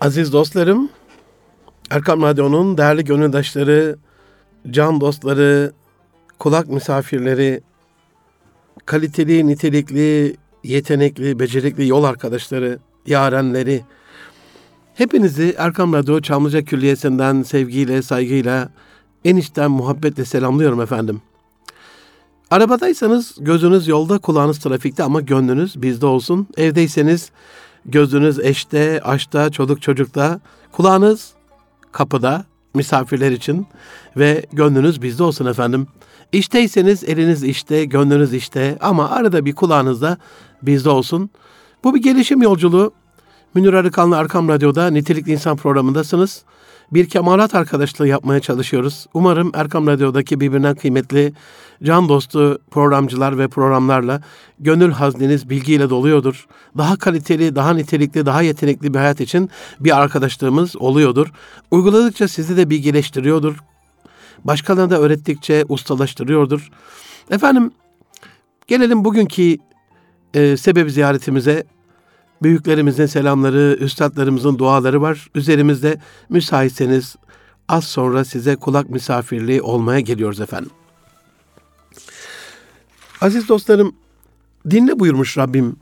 [0.00, 0.88] Aziz dostlarım,
[1.90, 3.98] Erkam Radyo'nun değerli gönüldaşları,
[4.70, 5.72] can dostları,
[6.38, 7.60] kulak misafirleri,
[8.86, 13.84] kaliteli, nitelikli, yetenekli, becerikli yol arkadaşları, yarenleri,
[14.94, 18.68] hepinizi Erkam Radyo Çamlıca Külliyesi'nden sevgiyle, saygıyla,
[19.24, 21.22] en içten muhabbetle selamlıyorum efendim.
[22.50, 26.46] Arabadaysanız gözünüz yolda, kulağınız trafikte ama gönlünüz bizde olsun.
[26.56, 27.30] Evdeyseniz
[27.88, 30.40] gözünüz eşte, aşta, çocuk çocukta,
[30.72, 31.32] kulağınız
[31.92, 33.66] kapıda misafirler için
[34.16, 35.86] ve gönlünüz bizde olsun efendim.
[36.32, 40.18] İşteyseniz eliniz işte, gönlünüz işte ama arada bir kulağınız da
[40.62, 41.30] bizde olsun.
[41.84, 42.92] Bu bir gelişim yolculuğu.
[43.54, 46.44] Münir Arıkan'la Arkam Radyo'da Nitelikli İnsan programındasınız.
[46.92, 49.06] Bir kemalat arkadaşlığı yapmaya çalışıyoruz.
[49.14, 51.32] Umarım Erkam Radyo'daki birbirinden kıymetli
[51.82, 54.20] can dostu programcılar ve programlarla
[54.58, 56.46] gönül hazneniz bilgiyle doluyordur.
[56.76, 59.50] Daha kaliteli, daha nitelikli, daha yetenekli bir hayat için
[59.80, 61.32] bir arkadaşlığımız oluyordur.
[61.70, 63.56] Uyguladıkça sizi de bilgileştiriyordur.
[64.44, 66.70] Başkalarına da öğrettikçe ustalaştırıyordur.
[67.30, 67.70] Efendim
[68.66, 69.56] gelelim bugünkü
[70.34, 71.64] e, sebep ziyaretimize.
[72.42, 75.30] Büyüklerimizin selamları, üstadlarımızın duaları var.
[75.34, 77.16] Üzerimizde müsaitseniz
[77.68, 80.70] az sonra size kulak misafirliği olmaya geliyoruz efendim.
[83.20, 83.94] Aziz dostlarım,
[84.70, 85.76] dinle buyurmuş Rabbim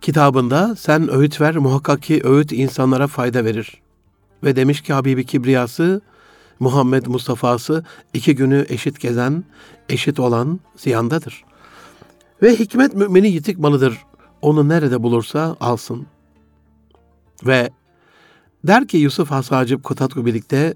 [0.00, 3.80] kitabında sen öğüt ver muhakkak ki öğüt insanlara fayda verir.
[4.44, 6.00] Ve demiş ki Habibi Kibriyası,
[6.60, 9.44] Muhammed Mustafa'sı iki günü eşit gezen,
[9.88, 11.44] eşit olan ziyandadır.
[12.42, 13.98] Ve hikmet mümini yitik malıdır.
[14.42, 16.06] Onu nerede bulursa alsın.
[17.46, 17.70] Ve
[18.64, 20.74] der ki Yusuf Hasacip Kutatku birlikte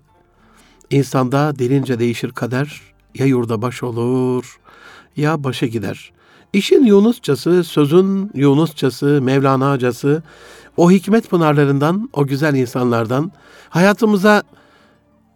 [0.91, 2.81] insanda dilince değişir kader
[3.15, 4.61] ya yurda baş olur
[5.17, 6.13] ya başa gider.
[6.53, 10.23] İşin Yunusçası, sözün Yunusçası, Mevlana'cası,
[10.77, 13.33] o hikmet pınarlarından, o güzel insanlardan
[13.69, 14.43] hayatımıza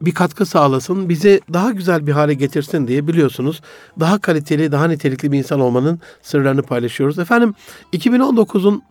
[0.00, 3.60] bir katkı sağlasın, bizi daha güzel bir hale getirsin diye biliyorsunuz.
[4.00, 7.18] Daha kaliteli, daha nitelikli bir insan olmanın sırlarını paylaşıyoruz.
[7.18, 7.54] Efendim
[7.92, 8.82] 2019'un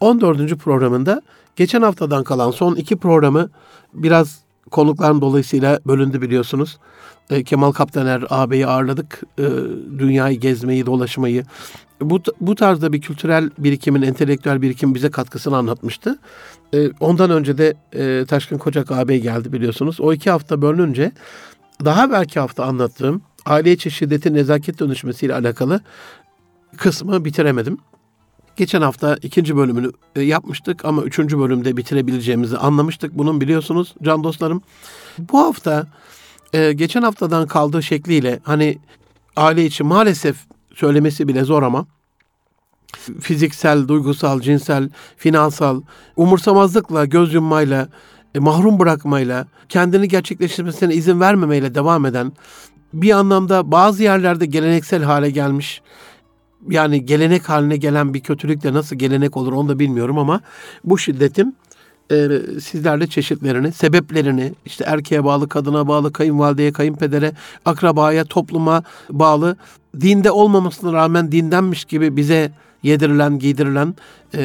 [0.00, 0.54] 14.
[0.56, 1.22] programında
[1.56, 3.50] geçen haftadan kalan son iki programı
[3.94, 6.78] biraz konukların dolayısıyla bölündü biliyorsunuz.
[7.30, 9.22] E, Kemal Kaptaner ağabeyi ağırladık.
[9.38, 9.42] E,
[9.98, 11.44] dünyayı gezmeyi, dolaşmayı.
[12.00, 16.18] Bu, bu tarzda bir kültürel birikimin, entelektüel birikim bize katkısını anlatmıştı.
[16.74, 20.00] E, ondan önce de e, Taşkın Kocak ağabey geldi biliyorsunuz.
[20.00, 21.12] O iki hafta bölününce
[21.84, 25.80] daha belki hafta anlattığım aile içi şiddetin nezaket dönüşmesiyle alakalı
[26.76, 27.78] kısmı bitiremedim.
[28.56, 33.18] Geçen hafta ikinci bölümünü e, yapmıştık ama üçüncü bölümde bitirebileceğimizi anlamıştık.
[33.18, 34.62] Bunun biliyorsunuz can dostlarım.
[35.18, 35.86] Bu hafta
[36.52, 38.78] e, geçen haftadan kaldığı şekliyle hani
[39.36, 40.36] aile içi maalesef
[40.74, 41.86] söylemesi bile zor ama
[43.20, 45.82] fiziksel, duygusal, cinsel, finansal,
[46.16, 47.88] umursamazlıkla, göz yummayla,
[48.34, 52.32] e, mahrum bırakmayla, kendini gerçekleştirmesine izin vermemeyle devam eden
[52.92, 55.82] bir anlamda bazı yerlerde geleneksel hale gelmiş
[56.70, 60.40] yani gelenek haline gelen bir kötülük de nasıl gelenek olur onu da bilmiyorum ama
[60.84, 61.56] bu şiddetin
[62.10, 62.28] e,
[62.60, 67.32] sizlerle çeşitlerini, sebeplerini, işte erkeğe bağlı, kadına bağlı, kayınvalideye, kayınpedere,
[67.64, 69.56] akrabaya, topluma bağlı,
[70.00, 73.94] dinde olmamasına rağmen dindenmiş gibi bize yedirilen, giydirilen,
[74.34, 74.40] e,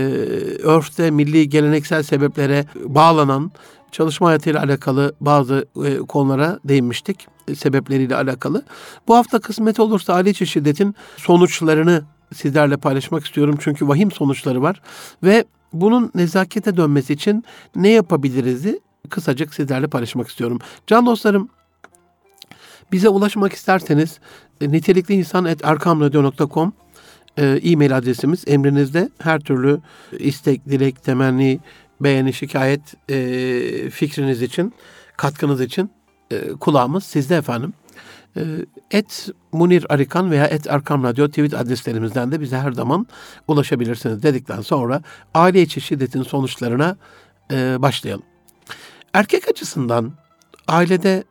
[0.63, 3.51] örfte, milli, geleneksel sebeplere bağlanan,
[3.91, 8.63] çalışma hayatıyla alakalı bazı e, konulara değinmiştik e, sebepleriyle alakalı.
[9.07, 13.55] Bu hafta kısmet olursa aile içi şiddetin sonuçlarını sizlerle paylaşmak istiyorum.
[13.59, 14.81] Çünkü vahim sonuçları var
[15.23, 17.43] ve bunun nezakete dönmesi için
[17.75, 20.59] ne yapabiliriz'i kısacık sizlerle paylaşmak istiyorum.
[20.87, 21.49] Can dostlarım
[22.91, 24.19] bize ulaşmak isterseniz
[24.61, 26.73] e, nitelikli insan et arkamradyo.com
[27.37, 29.79] e, e-mail adresimiz emrinizde her türlü
[30.19, 31.59] istek, dilek, temenni,
[32.01, 34.73] beğeni, şikayet e, fikriniz için,
[35.17, 35.91] katkınız için
[36.31, 37.73] e, kulağımız sizde efendim.
[38.37, 38.41] E,
[38.91, 43.07] et Munir Arikan veya et Arkam Radyo tweet adreslerimizden de bize her zaman
[43.47, 45.01] ulaşabilirsiniz dedikten sonra
[45.33, 46.97] aile içi şiddetin sonuçlarına
[47.51, 48.23] e, başlayalım.
[49.13, 50.13] Erkek açısından
[50.67, 51.23] ailede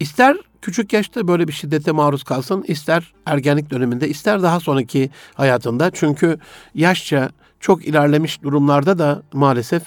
[0.00, 5.90] ister küçük yaşta böyle bir şiddete maruz kalsın, ister ergenlik döneminde, ister daha sonraki hayatında.
[5.94, 6.38] Çünkü
[6.74, 7.30] yaşça
[7.60, 9.82] çok ilerlemiş durumlarda da maalesef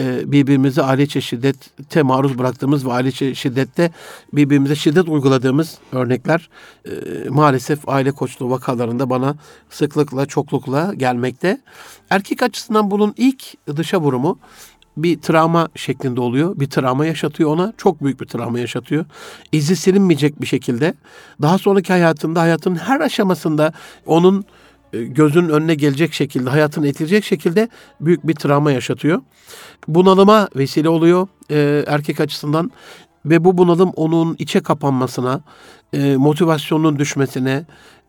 [0.00, 3.90] e, birbirimize aile içi şiddete maruz bıraktığımız ve aile içi şiddette
[4.32, 6.48] birbirimize şiddet uyguladığımız örnekler
[6.84, 6.90] e,
[7.28, 9.34] maalesef aile koçluğu vakalarında bana
[9.70, 11.60] sıklıkla, çoklukla gelmekte.
[12.10, 14.38] Erkek açısından bunun ilk dışa vurumu
[15.02, 16.60] bir travma şeklinde oluyor.
[16.60, 17.72] Bir travma yaşatıyor ona.
[17.76, 19.04] Çok büyük bir travma yaşatıyor.
[19.52, 20.94] İzi silinmeyecek bir şekilde.
[21.42, 23.72] Daha sonraki hayatında, hayatın her aşamasında
[24.06, 24.44] onun
[24.92, 27.68] e, gözünün önüne gelecek şekilde, hayatını etkileyecek şekilde
[28.00, 29.22] büyük bir travma yaşatıyor.
[29.88, 32.70] Bunalıma vesile oluyor e, erkek açısından
[33.24, 35.40] ve bu bunalım onun içe kapanmasına,
[35.92, 37.64] e, motivasyonunun düşmesine,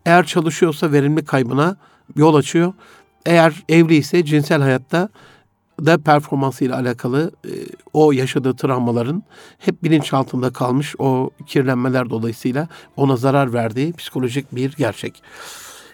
[0.06, 1.76] eğer çalışıyorsa verimli kaybına
[2.16, 2.72] yol açıyor.
[3.26, 5.08] Eğer evli ise cinsel hayatta
[5.86, 7.50] da performansıyla alakalı e,
[7.92, 9.22] o yaşadığı travmaların
[9.58, 15.22] hep bilinçaltında kalmış o kirlenmeler dolayısıyla ona zarar verdiği psikolojik bir gerçek.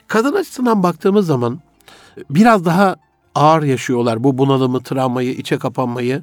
[0.07, 1.61] Kadın açısından baktığımız zaman
[2.31, 2.97] biraz daha
[3.35, 6.23] ağır yaşıyorlar bu bunalımı, travmayı, içe kapanmayı.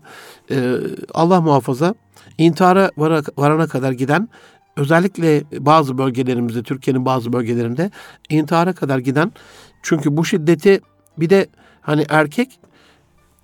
[0.51, 0.75] E,
[1.13, 1.95] Allah muhafaza
[2.37, 2.91] intihara
[3.37, 4.29] varana kadar giden
[4.77, 7.91] özellikle bazı bölgelerimizde, Türkiye'nin bazı bölgelerinde
[8.29, 9.31] intihara kadar giden
[9.83, 10.81] çünkü bu şiddeti
[11.17, 11.47] bir de
[11.81, 12.59] hani erkek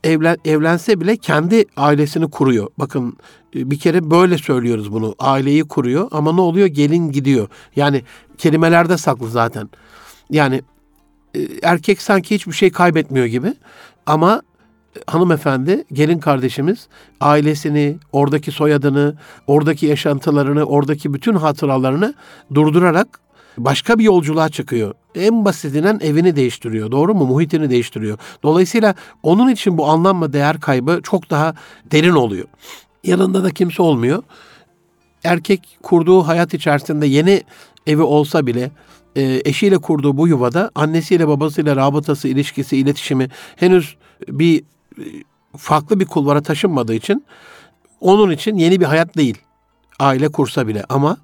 [0.04, 2.68] evlen, evlense bile kendi ailesini kuruyor.
[2.78, 3.18] Bakın
[3.56, 5.16] bir kere böyle söylüyoruz bunu.
[5.20, 6.68] Aileyi kuruyor ama ne oluyor?
[6.68, 7.48] Gelin gidiyor.
[7.76, 8.04] Yani
[8.38, 9.70] kelimelerde saklı zaten.
[10.30, 10.62] Yani
[11.36, 13.54] e, erkek sanki hiçbir şey kaybetmiyor gibi
[14.06, 14.42] ama
[15.08, 16.88] hanımefendi, gelin kardeşimiz
[17.22, 19.16] ailesini, oradaki soyadını,
[19.48, 22.14] oradaki yaşantılarını, oradaki bütün hatıralarını
[22.54, 23.20] durdurarak
[23.58, 24.94] başka bir yolculuğa çıkıyor.
[25.16, 26.92] En basitinden evini değiştiriyor.
[26.92, 27.26] Doğru mu?
[27.26, 28.18] Muhitini değiştiriyor.
[28.44, 31.56] Dolayısıyla onun için bu anlam değer kaybı çok daha
[31.92, 32.46] derin oluyor.
[33.04, 34.24] Yanında da kimse olmuyor.
[35.24, 37.44] Erkek kurduğu hayat içerisinde yeni
[37.88, 38.72] evi olsa bile
[39.16, 43.96] e, eşiyle kurduğu bu yuvada annesiyle babasıyla rabıtası, ilişkisi, iletişimi henüz
[44.28, 44.64] bir
[44.98, 45.04] e,
[45.58, 47.26] farklı bir kulvara taşınmadığı için
[48.00, 49.38] onun için yeni bir hayat değil.
[50.00, 51.18] Aile kursa bile ama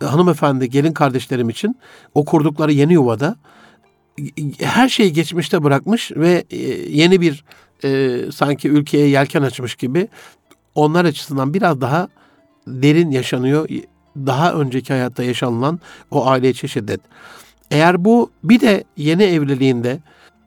[0.00, 1.76] hanımefendi, gelin kardeşlerim için
[2.14, 3.36] o kurdukları yeni yuvada
[4.60, 6.56] her şeyi geçmişte bırakmış ve e,
[6.90, 7.44] yeni bir
[7.84, 10.08] e, sanki ülkeye yelken açmış gibi
[10.74, 12.08] onlar açısından biraz daha
[12.66, 13.68] derin yaşanıyor.
[14.16, 17.00] Daha önceki hayatta yaşanılan o aile içi şiddet.
[17.70, 19.98] Eğer bu bir de yeni evliliğinde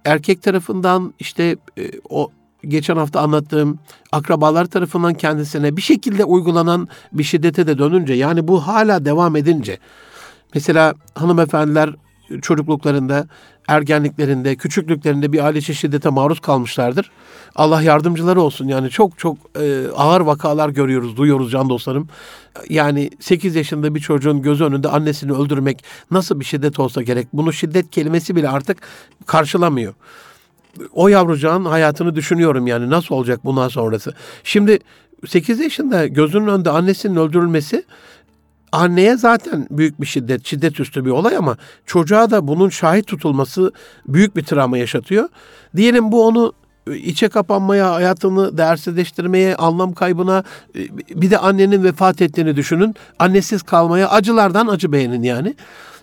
[0.06, 2.32] erkek tarafından işte e, o
[2.68, 3.80] geçen hafta anlattığım
[4.12, 9.78] akrabalar tarafından kendisine bir şekilde uygulanan bir şiddete de dönünce yani bu hala devam edince
[10.54, 11.96] mesela hanımefendiler
[12.42, 13.28] çocukluklarında,
[13.68, 17.12] ergenliklerinde, küçüklüklerinde bir aile şiddete maruz kalmışlardır.
[17.56, 18.68] Allah yardımcıları olsun.
[18.68, 22.08] Yani çok çok e, ağır vakalar görüyoruz, duyuyoruz can dostlarım.
[22.70, 27.28] Yani 8 yaşında bir çocuğun gözü önünde annesini öldürmek nasıl bir şiddet olsa gerek.
[27.34, 28.78] Bunu şiddet kelimesi bile artık
[29.26, 29.94] karşılamıyor
[30.94, 34.14] o yavrucağın hayatını düşünüyorum yani nasıl olacak bundan sonrası.
[34.44, 34.80] Şimdi
[35.28, 37.84] 8 yaşında gözünün önünde annesinin öldürülmesi
[38.72, 43.72] anneye zaten büyük bir şiddet, şiddet üstü bir olay ama çocuğa da bunun şahit tutulması
[44.08, 45.30] büyük bir travma yaşatıyor.
[45.76, 46.54] Diyelim bu onu
[46.96, 50.44] içe kapanmaya, hayatını değersizleştirmeye, anlam kaybına
[51.10, 52.96] bir de annenin vefat ettiğini düşünün.
[53.20, 55.56] Annesiz kalmaya acılardan acı beğenin yani.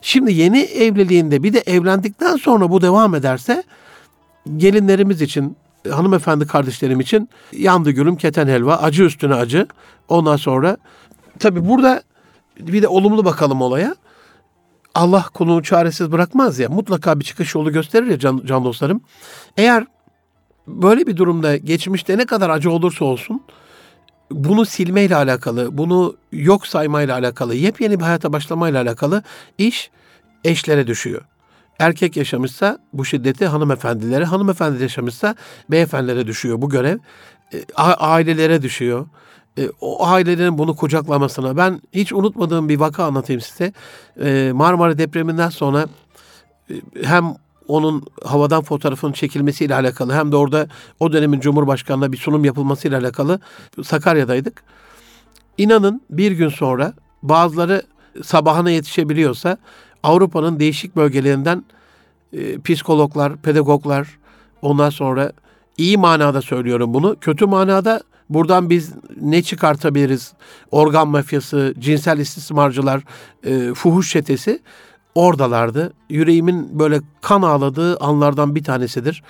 [0.03, 3.65] Şimdi yeni evliliğinde bir de evlendikten sonra bu devam ederse
[4.57, 5.57] gelinlerimiz için,
[5.91, 9.67] hanımefendi kardeşlerim için yandı gülüm keten helva, acı üstüne acı.
[10.09, 10.77] Ondan sonra
[11.39, 12.03] tabi burada
[12.61, 13.97] bir de olumlu bakalım olaya.
[14.95, 16.69] Allah kulunu çaresiz bırakmaz ya.
[16.69, 19.01] Mutlaka bir çıkış yolu gösterir ya can, can dostlarım.
[19.57, 19.85] Eğer
[20.67, 23.43] böyle bir durumda geçmişte ne kadar acı olursa olsun
[24.31, 29.23] bunu silmeyle alakalı, bunu yok saymayla alakalı, yepyeni bir hayata başlamayla alakalı
[29.59, 29.91] iş
[30.45, 31.23] eşlere düşüyor.
[31.79, 35.35] Erkek yaşamışsa bu şiddeti hanımefendilere, hanımefendi yaşamışsa
[35.71, 36.99] beyefendilere düşüyor bu görev.
[37.55, 37.65] E,
[37.99, 39.07] ailelere düşüyor.
[39.59, 43.73] E, o ailelerin bunu kucaklamasına ben hiç unutmadığım bir vaka anlatayım size.
[44.21, 45.87] E, Marmara depreminden sonra
[47.03, 47.35] hem
[47.69, 50.69] onun havadan fotoğrafının çekilmesiyle alakalı hem de orada
[51.01, 53.41] o dönemin Cumhurbaşkanı'na bir sunum yapılmasıyla alakalı
[53.83, 54.63] Sakarya'daydık.
[55.59, 57.83] İnanın bir gün sonra bazıları
[58.25, 59.59] sabahına yetişebiliyorsa
[60.07, 61.65] Avrupa'nın değişik bölgelerinden
[62.33, 64.19] e, psikologlar, pedagoglar
[64.63, 65.33] ondan sonra
[65.77, 67.17] iyi manada söylüyorum bunu.
[67.21, 70.33] Kötü manada buradan biz ne çıkartabiliriz?
[70.71, 73.03] Organ mafyası, cinsel istismarcılar,
[73.45, 74.63] e, fuhuş çetesi
[75.15, 75.93] oradalardı.
[76.11, 79.23] Yüreğimin böyle kan ağladığı anlardan bir tanesidir.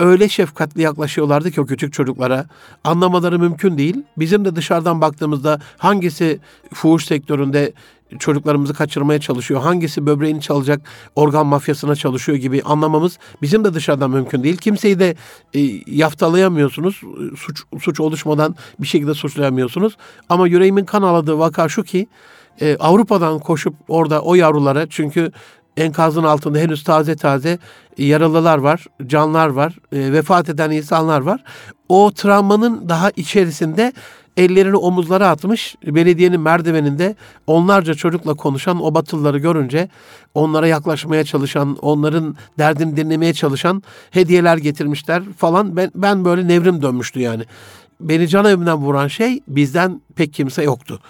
[0.00, 2.46] Öyle şefkatli yaklaşıyorlardı ki o küçük çocuklara.
[2.84, 4.02] Anlamaları mümkün değil.
[4.16, 6.40] Bizim de dışarıdan baktığımızda hangisi
[6.74, 7.72] fuhuş sektöründe
[8.18, 10.80] çocuklarımızı kaçırmaya çalışıyor, hangisi böbreğini çalacak
[11.16, 14.56] organ mafyasına çalışıyor gibi anlamamız bizim de dışarıdan mümkün değil.
[14.56, 15.14] Kimseyi de
[15.54, 17.00] e, yaftalayamıyorsunuz.
[17.36, 19.96] Suç, suç oluşmadan bir şekilde suçlayamıyorsunuz.
[20.28, 22.06] Ama yüreğimin kan aladığı vaka şu ki
[22.60, 25.32] e, Avrupa'dan koşup orada o yavrulara çünkü
[25.76, 27.58] enkazın altında henüz taze taze
[27.98, 31.44] yaralılar var, canlar var, e, vefat eden insanlar var.
[31.88, 33.92] O travmanın daha içerisinde
[34.36, 39.88] ellerini omuzlara atmış belediyenin merdiveninde onlarca çocukla konuşan o batılıları görünce
[40.34, 45.76] onlara yaklaşmaya çalışan, onların derdini dinlemeye çalışan hediyeler getirmişler falan.
[45.76, 47.44] Ben, ben böyle nevrim dönmüştü yani
[48.00, 51.00] beni can evimden vuran şey bizden pek kimse yoktu.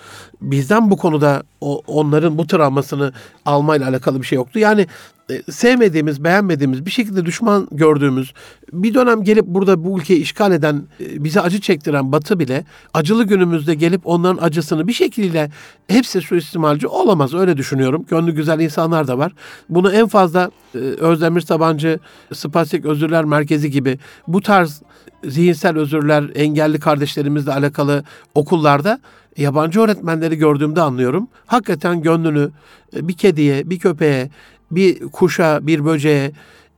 [0.40, 3.12] Bizden bu konuda o, onların bu travmasını
[3.44, 4.58] almayla alakalı bir şey yoktu.
[4.58, 4.86] Yani
[5.30, 8.32] e, sevmediğimiz, beğenmediğimiz, bir şekilde düşman gördüğümüz,
[8.72, 13.24] bir dönem gelip burada bu ülkeyi işgal eden, e, bize acı çektiren Batı bile acılı
[13.24, 15.50] günümüzde gelip onların acısını bir şekilde
[15.88, 18.06] hepsi suistimalci olamaz öyle düşünüyorum.
[18.08, 19.32] Gönlü güzel insanlar da var.
[19.68, 21.98] Bunu en fazla e, Özdemir Sabancı
[22.32, 24.82] Spastik Özürler Merkezi gibi bu tarz
[25.24, 28.93] zihinsel özürler, engelli kardeşlerimizle alakalı okullarda
[29.36, 31.28] yabancı öğretmenleri gördüğümde anlıyorum.
[31.46, 32.50] Hakikaten gönlünü
[32.94, 34.30] bir kediye, bir köpeğe,
[34.70, 36.32] bir kuşa, bir böceğe,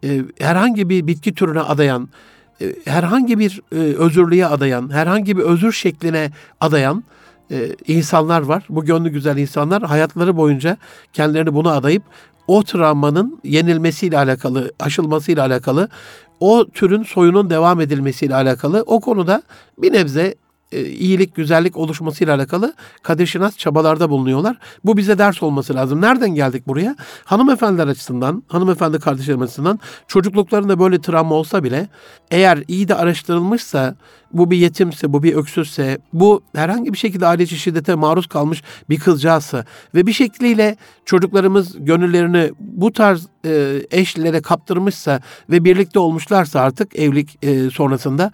[0.04, 2.08] e, herhangi bir bitki türüne adayan,
[2.60, 6.30] e, herhangi bir e, özürlüğe adayan, herhangi bir özür şekline
[6.60, 7.04] adayan
[7.50, 8.64] e, insanlar var.
[8.68, 10.76] Bu gönlü güzel insanlar hayatları boyunca
[11.12, 12.02] kendilerini buna adayıp
[12.46, 15.88] o travmanın yenilmesiyle alakalı, aşılmasıyla alakalı,
[16.40, 19.42] o türün soyunun devam edilmesiyle alakalı o konuda
[19.78, 20.34] bir nebze e,
[20.72, 24.56] iyilik, güzellik oluşmasıyla alakalı Kadir Şinas çabalarda bulunuyorlar.
[24.84, 26.00] Bu bize ders olması lazım.
[26.00, 26.96] Nereden geldik buraya?
[27.24, 31.88] Hanımefendiler açısından, hanımefendi kardeşlerim açısından çocukluklarında böyle travma olsa bile
[32.30, 33.96] eğer iyi de araştırılmışsa
[34.32, 38.98] bu bir yetimse, bu bir öksüzse, bu herhangi bir şekilde aile şiddete maruz kalmış bir
[38.98, 45.20] kızcağızsa ve bir şekliyle çocuklarımız gönüllerini bu tarz e, eşlere kaptırmışsa
[45.50, 48.32] ve birlikte olmuşlarsa artık evlilik e, sonrasında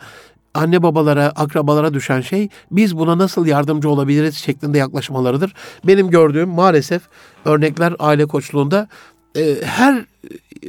[0.54, 5.54] anne babalara, akrabalara düşen şey biz buna nasıl yardımcı olabiliriz şeklinde yaklaşmalarıdır.
[5.84, 7.02] Benim gördüğüm maalesef
[7.44, 8.88] örnekler aile koçluğunda
[9.36, 10.04] e, her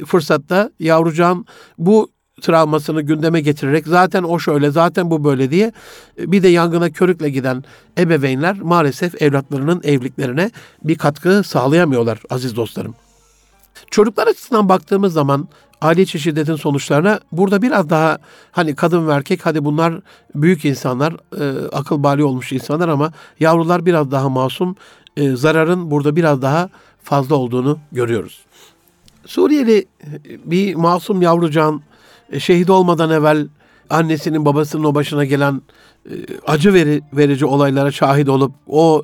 [0.06, 1.46] fırsatta yavrucağın
[1.78, 5.72] bu travmasını gündeme getirerek zaten o şöyle zaten bu böyle diye
[6.18, 7.64] bir de yangına körükle giden
[7.98, 10.50] ebeveynler maalesef evlatlarının evliliklerine
[10.84, 12.94] bir katkı sağlayamıyorlar aziz dostlarım.
[13.90, 15.48] Çocuklar açısından baktığımız zaman
[15.84, 18.18] aile içi şiddetin sonuçlarına burada biraz daha
[18.52, 19.94] hani kadın ve erkek hadi bunlar
[20.34, 24.76] büyük insanlar, e, akıl bali olmuş insanlar ama yavrular biraz daha masum.
[25.16, 26.68] E, zararın burada biraz daha
[27.02, 28.44] fazla olduğunu görüyoruz.
[29.26, 29.86] Suriyeli
[30.44, 31.82] bir masum yavrucan
[32.32, 33.48] e, şehit olmadan evvel
[33.90, 35.62] annesinin babasının o başına gelen
[36.06, 36.12] e,
[36.46, 39.02] acı veri, verici olaylara şahit olup o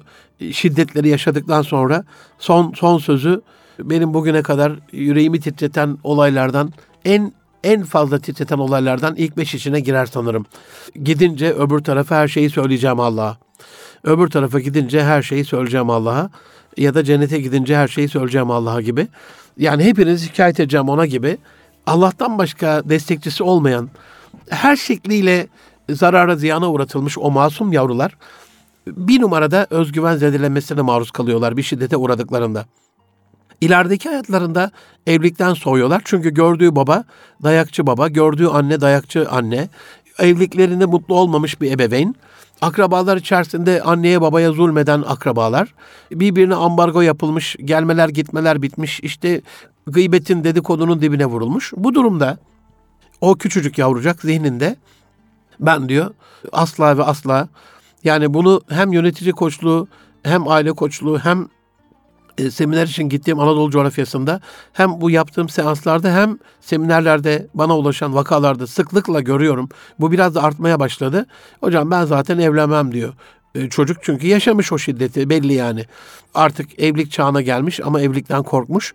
[0.52, 2.04] şiddetleri yaşadıktan sonra
[2.38, 3.40] son son sözü
[3.84, 6.72] benim bugüne kadar yüreğimi titreten olaylardan
[7.04, 7.32] en
[7.64, 10.46] en fazla titreten olaylardan ilk beş içine girer sanırım.
[11.04, 13.37] Gidince öbür tarafa her şeyi söyleyeceğim Allah'a.
[14.04, 16.30] Öbür tarafa gidince her şeyi söyleyeceğim Allah'a.
[16.76, 19.08] Ya da cennete gidince her şeyi söyleyeceğim Allah'a gibi.
[19.56, 21.38] Yani hepiniz şikayet edeceğim ona gibi.
[21.87, 23.90] Allah'tan başka destekçisi olmayan,
[24.49, 25.46] her şekliyle
[25.90, 28.16] zarara ziyana uğratılmış o masum yavrular
[28.87, 32.66] bir numarada özgüven zedelenmesine maruz kalıyorlar bir şiddete uğradıklarında.
[33.61, 34.71] İlerideki hayatlarında
[35.07, 36.02] evlilikten soğuyorlar.
[36.05, 37.05] Çünkü gördüğü baba
[37.43, 39.69] dayakçı baba, gördüğü anne dayakçı anne,
[40.19, 42.14] evliliklerinde mutlu olmamış bir ebeveyn,
[42.61, 45.75] akrabalar içerisinde anneye babaya zulmeden akrabalar,
[46.11, 49.40] birbirine ambargo yapılmış, gelmeler gitmeler bitmiş, işte
[49.87, 51.73] gıybetin dedikodunun dibine vurulmuş.
[51.76, 52.38] Bu durumda
[53.21, 54.76] o küçücük yavrucak zihninde
[55.61, 56.11] ben diyor
[56.52, 57.49] asla ve asla
[58.05, 59.88] yani bunu hem yönetici koçluğu
[60.23, 61.49] hem aile koçluğu hem
[62.40, 64.40] e, seminer için gittiğim Anadolu coğrafyasında
[64.73, 69.68] hem bu yaptığım seanslarda hem seminerlerde bana ulaşan vakalarda sıklıkla görüyorum.
[70.00, 71.26] Bu biraz da artmaya başladı.
[71.61, 73.14] Hocam ben zaten evlenmem diyor.
[73.54, 75.85] E, çocuk çünkü yaşamış o şiddeti belli yani.
[76.35, 78.94] Artık evlilik çağına gelmiş ama evlilikten korkmuş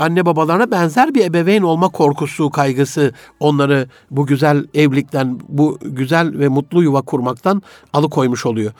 [0.00, 6.48] anne babalarına benzer bir ebeveyn olma korkusu, kaygısı onları bu güzel evlilikten, bu güzel ve
[6.48, 8.72] mutlu yuva kurmaktan alıkoymuş oluyor.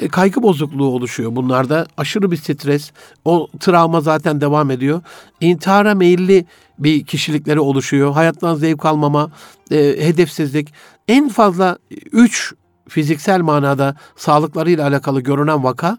[0.00, 1.86] E, kaygı bozukluğu oluşuyor bunlarda.
[1.96, 2.92] Aşırı bir stres,
[3.24, 5.02] o travma zaten devam ediyor.
[5.40, 6.46] İntihara meyilli
[6.78, 8.12] bir kişilikleri oluşuyor.
[8.12, 9.30] Hayattan zevk almama,
[9.70, 10.72] e, hedefsizlik.
[11.08, 11.78] En fazla
[12.12, 12.54] üç
[12.88, 15.98] fiziksel manada sağlıklarıyla alakalı görünen vaka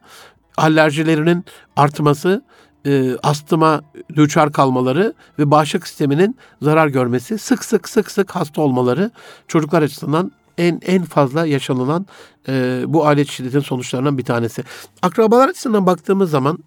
[0.57, 1.45] alerjilerinin
[1.75, 2.43] artması,
[2.85, 3.81] e, astıma
[4.15, 9.11] düçar kalmaları ve bağışıklık sisteminin zarar görmesi, sık sık sık sık hasta olmaları
[9.47, 10.31] çocuklar açısından
[10.61, 12.05] en en fazla yaşanılan
[12.47, 14.63] e, bu aile şiddetin sonuçlarından bir tanesi.
[15.01, 16.59] Akrabalar açısından baktığımız zaman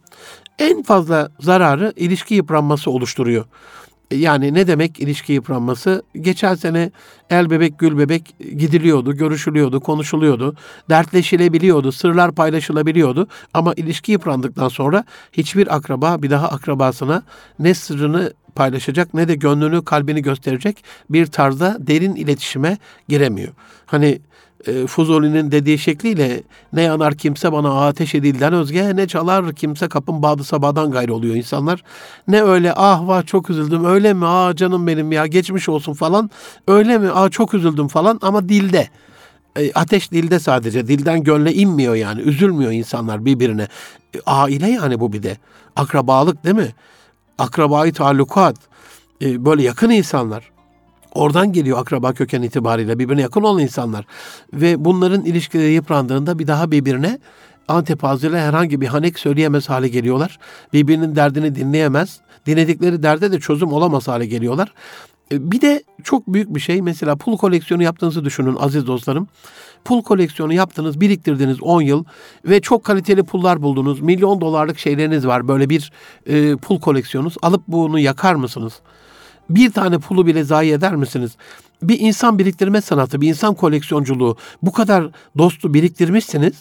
[0.59, 3.45] en fazla zararı ilişki yıpranması oluşturuyor.
[4.11, 6.03] Yani ne demek ilişki yıpranması?
[6.21, 6.91] Geçen sene
[7.31, 10.57] el bebek gül bebek gidiliyordu, görüşülüyordu, konuşuluyordu,
[10.91, 13.29] dertleşilebiliyordu, sırlar paylaşılabiliyordu.
[13.55, 17.23] Ama ilişki yıprandıktan sonra hiçbir akraba bir daha akrabasına
[17.59, 23.53] ne sırrını paylaşacak ne de gönlünü, kalbini gösterecek bir tarzda derin iletişime giremiyor.
[23.87, 24.21] Hani
[24.67, 26.43] e, Fuzuli'nin dediği şekliyle
[26.73, 31.35] ne yanar kimse bana ateş edilden özge ne çalar kimse kapın bağdı sabahdan gayrı oluyor
[31.35, 31.83] insanlar.
[32.29, 36.31] Ne öyle ah vah çok üzüldüm öyle mi ah canım benim ya geçmiş olsun falan
[36.69, 38.89] öyle mi ah çok üzüldüm falan ama dilde.
[39.57, 43.69] E, ateş dilde sadece dilden gönle inmiyor yani üzülmüyor insanlar birbirine.
[44.15, 45.37] E, aile yani bu bir de
[45.77, 46.75] akrabalık değil mi?
[47.39, 48.57] Akrabayı talukat
[49.23, 50.54] e, böyle yakın insanlar.
[51.15, 54.07] Oradan geliyor akraba köken itibariyle birbirine yakın olan insanlar.
[54.53, 57.19] Ve bunların ilişkileri yıprandığında bir daha birbirine
[57.69, 60.39] antepazıyla herhangi bir hanek söyleyemez hale geliyorlar.
[60.73, 62.21] Birbirinin derdini dinleyemez.
[62.47, 64.73] Dinledikleri derde de çözüm olamaz hale geliyorlar.
[65.33, 69.29] E, bir de çok büyük bir şey mesela pul koleksiyonu yaptığınızı düşünün aziz dostlarım.
[69.85, 72.05] Pul koleksiyonu yaptınız, biriktirdiniz 10 yıl
[72.45, 74.01] ve çok kaliteli pullar buldunuz.
[74.01, 75.93] Milyon dolarlık şeyleriniz var böyle bir
[76.27, 77.35] e, pul koleksiyonunuz.
[77.43, 78.81] Alıp bunu yakar mısınız?
[79.51, 81.37] Bir tane pulu bile zayi eder misiniz?
[81.83, 85.09] Bir insan biriktirme sanatı, bir insan koleksiyonculuğu bu kadar
[85.39, 86.55] dostu biriktirmişsiniz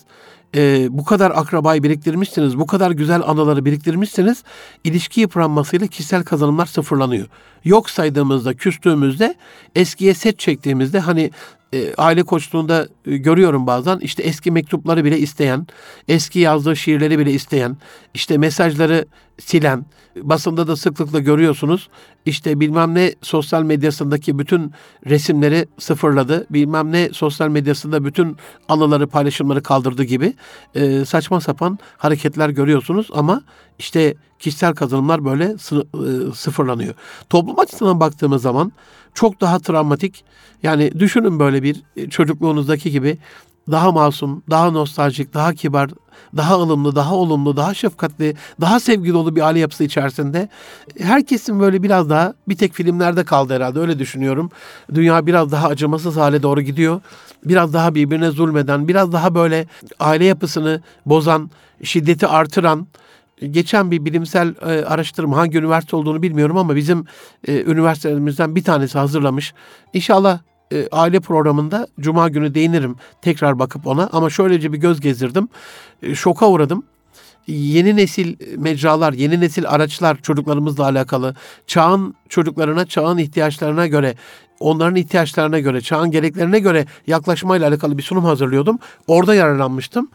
[0.55, 4.43] e, bu kadar akrabayı biriktirmişsiniz, bu kadar güzel anıları biriktirmişsiniz,
[4.83, 7.27] ilişki yıpranmasıyla kişisel kazanımlar sıfırlanıyor.
[7.63, 9.35] Yok saydığımızda, küstüğümüzde,
[9.75, 11.31] eskiye set çektiğimizde hani
[11.73, 15.67] e, aile koçluğunda e, görüyorum bazen işte eski mektupları bile isteyen,
[16.07, 17.77] eski yazdığı şiirleri bile isteyen,
[18.13, 19.05] işte mesajları
[19.39, 21.89] silen, basında da sıklıkla görüyorsunuz.
[22.25, 24.71] İşte bilmem ne sosyal medyasındaki bütün
[25.05, 28.37] resimleri sıfırladı, bilmem ne sosyal medyasında bütün
[28.69, 30.33] anıları, paylaşımları kaldırdı gibi
[30.75, 33.41] e, saçma sapan hareketler görüyorsunuz ama
[33.79, 36.93] işte kişisel kazanımlar böyle e, sıfırlanıyor.
[37.29, 38.71] Toplum açısından baktığımız zaman
[39.13, 40.23] çok daha travmatik.
[40.63, 43.17] Yani düşünün böyle bir e, çocukluğunuzdaki gibi
[43.71, 45.89] daha masum, daha nostaljik, daha kibar,
[46.37, 50.49] daha ılımlı, daha olumlu, daha şefkatli, daha sevgi dolu bir aile yapısı içerisinde
[50.99, 54.49] herkesin böyle biraz daha bir tek filmlerde kaldı herhalde öyle düşünüyorum.
[54.93, 57.01] Dünya biraz daha acımasız hale doğru gidiyor.
[57.45, 59.67] Biraz daha birbirine zulmeden, biraz daha böyle
[59.99, 61.51] aile yapısını bozan,
[61.83, 62.87] şiddeti artıran,
[63.41, 67.05] geçen bir bilimsel e, araştırma hangi üniversite olduğunu bilmiyorum ama bizim
[67.47, 69.53] e, üniversitelerimizden bir tanesi hazırlamış.
[69.93, 70.39] İnşallah
[70.73, 75.47] e, aile programında cuma günü değinirim tekrar bakıp ona ama şöylece bir göz gezdirdim.
[76.01, 76.83] E, şoka uğradım.
[77.47, 81.35] Yeni nesil mecralar, yeni nesil araçlar çocuklarımızla alakalı
[81.67, 84.15] çağın çocuklarına, çağın ihtiyaçlarına göre
[84.59, 88.79] onların ihtiyaçlarına göre, çağın gereklerine göre yaklaşmayla alakalı bir sunum hazırlıyordum.
[89.07, 90.09] Orada yararlanmıştım.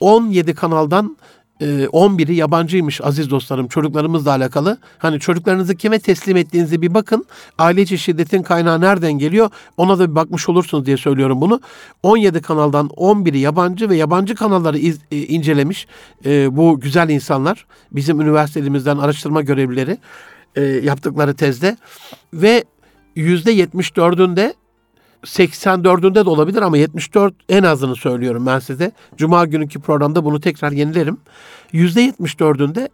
[0.00, 1.16] 17 e, kanaldan
[1.62, 4.78] 11'i ee, yabancıymış aziz dostlarım çocuklarımızla alakalı.
[4.98, 7.26] Hani çocuklarınızı kime teslim ettiğinizi bir bakın.
[7.58, 11.60] Aile içi şiddetin kaynağı nereden geliyor ona da bir bakmış olursunuz diye söylüyorum bunu.
[12.02, 15.86] 17 kanaldan 11'i yabancı ve yabancı kanalları iz, e, incelemiş
[16.24, 17.66] e, bu güzel insanlar.
[17.92, 19.98] Bizim üniversitemizden araştırma görevlileri
[20.56, 21.76] e, yaptıkları tezde.
[22.34, 22.64] Ve
[23.16, 24.54] %74'ünde
[25.24, 28.92] 84'ünde de olabilir ama 74 en azını söylüyorum ben size.
[29.16, 31.16] Cuma günkü programda bunu tekrar yenilerim.
[31.72, 32.88] %74'ünde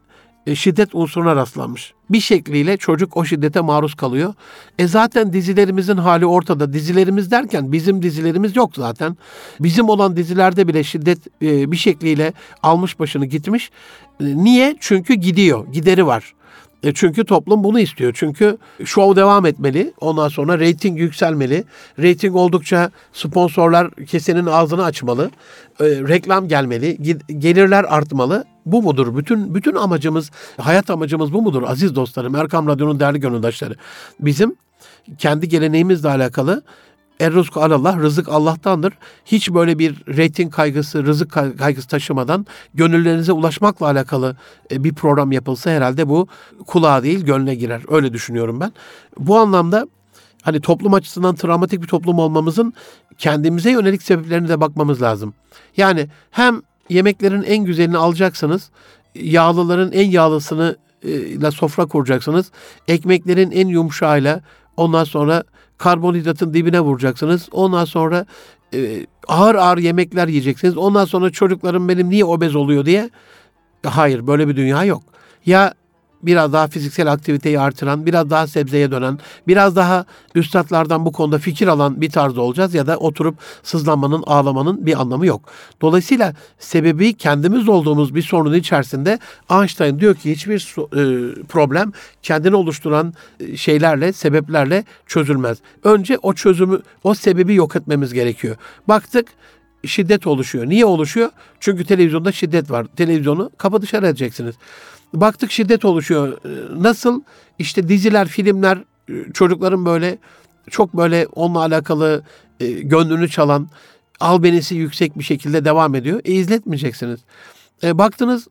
[0.46, 1.94] e, şiddet unsuruna rastlanmış.
[2.10, 4.34] Bir şekliyle çocuk o şiddete maruz kalıyor.
[4.78, 6.72] E zaten dizilerimizin hali ortada.
[6.72, 9.16] Dizilerimiz derken bizim dizilerimiz yok zaten.
[9.60, 13.70] Bizim olan dizilerde bile şiddet e, bir şekliyle almış başını gitmiş.
[14.20, 14.76] E, niye?
[14.80, 15.66] Çünkü gidiyor.
[15.72, 16.34] Gideri var.
[16.82, 18.12] E çünkü toplum bunu istiyor.
[18.16, 19.92] Çünkü show devam etmeli.
[20.00, 21.64] Ondan sonra reyting yükselmeli.
[21.98, 25.30] Reyting oldukça sponsorlar kesenin ağzını açmalı.
[25.80, 26.98] E, reklam gelmeli.
[27.38, 28.44] Gelirler artmalı.
[28.66, 29.16] Bu mudur?
[29.16, 32.34] Bütün bütün amacımız, hayat amacımız bu mudur aziz dostlarım?
[32.34, 33.74] Erkam Radyo'nun değerli gönüldaşları.
[34.20, 34.56] Bizim
[35.18, 36.62] kendi geleneğimizle alakalı
[37.20, 38.92] Erruzku Allah, rızık Allah'tandır.
[39.24, 44.36] Hiç böyle bir reyting kaygısı, rızık kaygısı taşımadan gönüllerinize ulaşmakla alakalı
[44.70, 46.28] e, bir program yapılsa herhalde bu
[46.66, 47.82] kulağa değil gönle girer.
[47.88, 48.72] Öyle düşünüyorum ben.
[49.18, 49.86] Bu anlamda
[50.42, 52.74] hani toplum açısından travmatik bir toplum olmamızın
[53.18, 55.34] kendimize yönelik sebeplerine de bakmamız lazım.
[55.76, 58.70] Yani hem yemeklerin en güzelini alacaksınız,
[59.14, 62.50] yağlıların en yağlısını e, ile sofra kuracaksınız.
[62.88, 64.40] Ekmeklerin en yumuşağıyla
[64.76, 65.44] ondan sonra
[65.78, 67.48] karbonhidratın dibine vuracaksınız.
[67.52, 68.26] Ondan sonra
[68.74, 70.76] e, ağır ağır yemekler yiyeceksiniz.
[70.76, 73.10] Ondan sonra çocuklarım benim niye obez oluyor diye.
[73.86, 75.02] Hayır böyle bir dünya yok.
[75.46, 75.74] Ya
[76.22, 80.04] biraz daha fiziksel aktiviteyi artıran, biraz daha sebzeye dönen, biraz daha
[80.34, 85.26] üstadlardan bu konuda fikir alan bir tarzda olacağız ya da oturup sızlanmanın, ağlamanın bir anlamı
[85.26, 85.40] yok.
[85.80, 89.18] Dolayısıyla sebebi kendimiz olduğumuz bir sorunun içerisinde
[89.50, 95.58] Einstein diyor ki hiçbir e, problem kendini oluşturan e, şeylerle, sebeplerle çözülmez.
[95.84, 98.56] Önce o çözümü, o sebebi yok etmemiz gerekiyor.
[98.88, 99.28] Baktık
[99.86, 100.68] şiddet oluşuyor.
[100.68, 101.30] Niye oluşuyor?
[101.60, 102.86] Çünkü televizyonda şiddet var.
[102.96, 104.54] Televizyonu kapı dışarı edeceksiniz.
[105.14, 106.38] Baktık şiddet oluşuyor.
[106.44, 107.22] Ee, nasıl?
[107.58, 110.18] İşte diziler, filmler, e, çocukların böyle
[110.70, 112.22] çok böyle onunla alakalı
[112.60, 113.68] e, gönlünü çalan
[114.20, 116.20] albenisi yüksek bir şekilde devam ediyor.
[116.24, 117.20] E izletmeyeceksiniz.
[117.82, 118.48] E, baktınız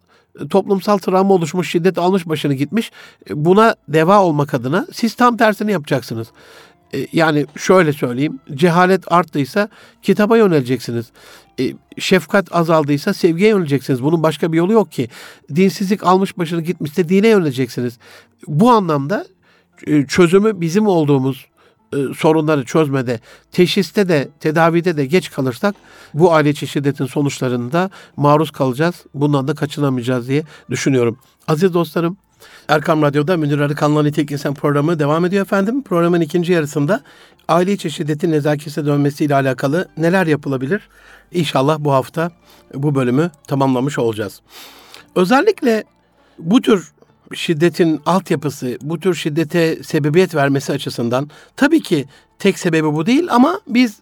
[0.50, 2.92] toplumsal travma oluşmuş, şiddet almış başını gitmiş.
[3.30, 6.28] E, buna deva olmak adına siz tam tersini yapacaksınız.
[6.94, 9.70] E, yani şöyle söyleyeyim, cehalet arttıysa
[10.02, 11.06] kitaba yöneleceksiniz.
[11.60, 14.04] E, şefkat azaldıysa sevgiye yöneleceksiniz.
[14.04, 15.10] Bunun başka bir yolu yok ki.
[15.56, 17.98] Dinsizlik almış başını gitmişse dine yöneleceksiniz.
[18.48, 19.26] Bu anlamda
[19.88, 21.48] e, çözümü bizim olduğumuz
[22.18, 23.20] sorunları çözmede,
[23.52, 25.76] teşhiste de, tedavide de geç kalırsak
[26.14, 29.06] bu aile şiddetin sonuçlarında maruz kalacağız.
[29.14, 31.20] Bundan da kaçınamayacağız diye düşünüyorum.
[31.48, 32.18] Aziz dostlarım,
[32.68, 35.84] Erkam Radyo'da Münir Arıkan'la Nitek İnsan programı devam ediyor efendim.
[35.84, 37.02] Programın ikinci yarısında
[37.48, 40.90] aile içi şiddetin nezakete dönmesiyle alakalı neler yapılabilir?
[41.32, 42.32] İnşallah bu hafta
[42.74, 44.42] bu bölümü tamamlamış olacağız.
[45.16, 45.84] Özellikle
[46.40, 46.92] bu tür
[47.34, 52.06] şiddetin altyapısı, bu tür şiddete sebebiyet vermesi açısından tabii ki
[52.40, 53.98] tek sebebi bu değil ama biz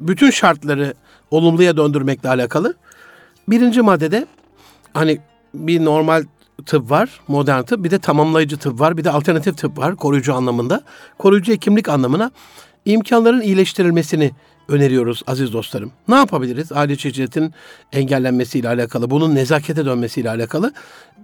[0.00, 0.94] bütün şartları
[1.30, 2.74] olumluya döndürmekle alakalı.
[3.48, 4.26] Birinci maddede
[4.94, 5.18] hani
[5.54, 6.24] bir normal
[6.66, 10.34] tıp var, modern tıp, bir de tamamlayıcı tıp var, bir de alternatif tıp var koruyucu
[10.34, 10.82] anlamında.
[11.18, 12.30] Koruyucu hekimlik anlamına
[12.84, 14.32] imkanların iyileştirilmesini
[14.68, 15.92] öneriyoruz aziz dostlarım.
[16.08, 16.72] Ne yapabiliriz?
[16.72, 17.54] Aile şiddetin
[17.92, 20.72] engellenmesiyle alakalı, bunun nezakete dönmesiyle alakalı.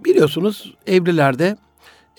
[0.05, 1.57] Biliyorsunuz evlilerde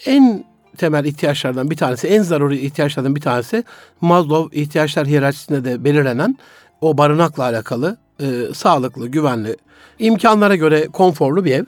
[0.07, 0.44] en
[0.77, 3.64] temel ihtiyaçlardan bir tanesi, en zaruri ihtiyaçlardan bir tanesi
[4.00, 6.38] Maslow ihtiyaçlar hiyerarşisinde de belirlenen
[6.81, 9.57] o barınakla alakalı e, sağlıklı, güvenli,
[9.98, 11.64] imkanlara göre konforlu bir ev.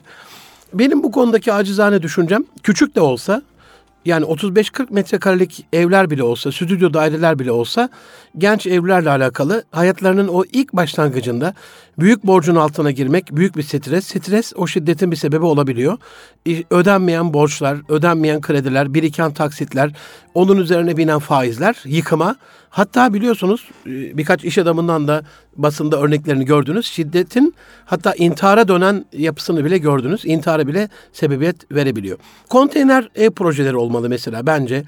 [0.73, 3.41] Benim bu konudaki acizane düşüncem küçük de olsa
[4.05, 7.89] yani 35-40 metrekarelik evler bile olsa, stüdyo daireler bile olsa
[8.37, 11.53] genç evlerle alakalı hayatlarının o ilk başlangıcında
[11.99, 14.05] büyük borcun altına girmek büyük bir stres.
[14.05, 15.97] Stres o şiddetin bir sebebi olabiliyor.
[16.69, 19.91] Ödenmeyen borçlar, ödenmeyen krediler, biriken taksitler,
[20.33, 22.35] onun üzerine binen faizler, yıkıma.
[22.69, 25.23] Hatta biliyorsunuz e, birkaç iş adamından da
[25.55, 26.85] basında örneklerini gördünüz.
[26.85, 30.21] Şiddetin hatta intihara dönen yapısını bile gördünüz.
[30.25, 32.17] İntihara bile sebebiyet verebiliyor.
[32.49, 34.83] Konteyner ev projeleri olmalı mesela bence.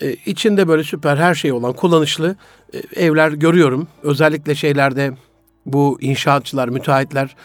[0.00, 2.36] Ee, içinde böyle süper her şey olan kullanışlı
[2.72, 3.88] e, evler görüyorum.
[4.02, 5.12] Özellikle şeylerde
[5.66, 7.36] bu inşaatçılar, müteahhitler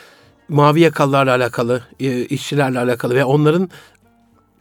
[0.49, 3.69] mavi yakalılarla alakalı, e, işçilerle alakalı ve onların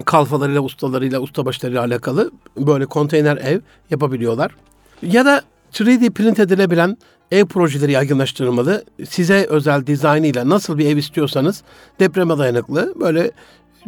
[0.04, 4.56] kalfalarıyla, ustalarıyla, ustabaşlarıyla alakalı böyle konteyner ev yapabiliyorlar.
[5.02, 6.96] Ya da 3D print edilebilen
[7.30, 8.84] ev projeleri yaygınlaştırılmalı.
[9.08, 11.62] Size özel dizaynıyla nasıl bir ev istiyorsanız
[12.00, 13.30] depreme dayanıklı böyle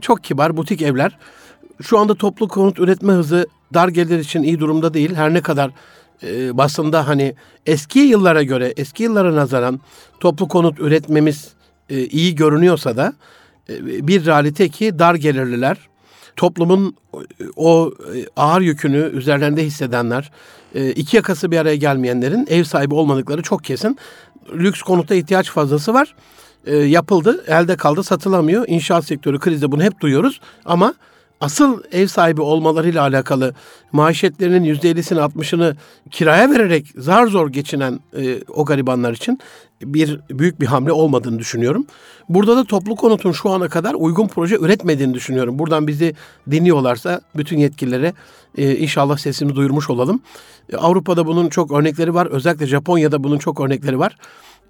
[0.00, 1.18] çok kibar butik evler.
[1.82, 5.14] Şu anda toplu konut üretme hızı dar gelir için iyi durumda değil.
[5.14, 5.70] Her ne kadar
[6.22, 7.34] e, basında hani
[7.66, 9.80] eski yıllara göre, eski yıllara nazaran
[10.20, 11.48] toplu konut üretmemiz
[11.90, 13.12] e, iyi görünüyorsa da
[13.68, 15.76] e, bir realite ki dar gelirliler,
[16.36, 16.96] toplumun
[17.56, 20.30] o e, ağır yükünü üzerlerinde hissedenler,
[20.74, 23.98] e, iki yakası bir araya gelmeyenlerin ev sahibi olmadıkları çok kesin.
[24.54, 26.14] Lüks konuta ihtiyaç fazlası var.
[26.66, 28.64] E, yapıldı, elde kaldı, satılamıyor.
[28.68, 30.94] İnşaat sektörü krizde bunu hep duyuyoruz ama
[31.42, 33.54] asıl ev sahibi olmalarıyla alakalı
[33.92, 35.76] maaşetlerinin %50'sini 60'ını
[36.10, 39.40] kiraya vererek zar zor geçinen e, o garibanlar için
[39.82, 41.86] bir büyük bir hamle olmadığını düşünüyorum.
[42.28, 45.58] Burada da toplu konutun şu ana kadar uygun proje üretmediğini düşünüyorum.
[45.58, 46.14] Buradan bizi
[46.50, 48.12] dinliyorlarsa bütün yetkililere
[48.58, 50.20] e, inşallah sesimi duyurmuş olalım.
[50.72, 52.26] E, Avrupa'da bunun çok örnekleri var.
[52.26, 54.16] Özellikle Japonya'da bunun çok örnekleri var.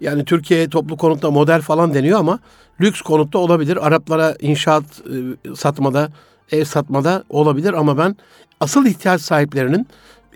[0.01, 2.39] Yani Türkiye toplu konutta model falan deniyor ama
[2.81, 3.87] lüks konutta olabilir.
[3.87, 6.09] Araplara inşaat e, satmada
[6.51, 8.15] ev satmada olabilir ama ben
[8.59, 9.87] asıl ihtiyaç sahiplerinin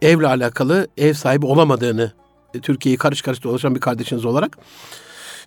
[0.02, 2.12] evle alakalı ev sahibi olamadığını
[2.54, 4.58] e, Türkiye'yi karış karış dolaşan bir kardeşiniz olarak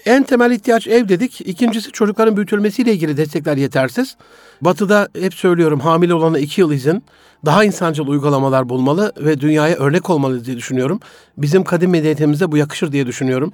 [0.07, 1.40] en temel ihtiyaç ev dedik.
[1.40, 4.16] İkincisi çocukların büyütülmesiyle ilgili destekler yetersiz.
[4.61, 7.05] Batı'da hep söylüyorum hamile olana iki yıl izin,
[7.44, 11.01] daha insancıl uygulamalar bulmalı ve dünyaya örnek olmalı diye düşünüyorum.
[11.37, 13.53] Bizim kadim medeniyetimize bu yakışır diye düşünüyorum.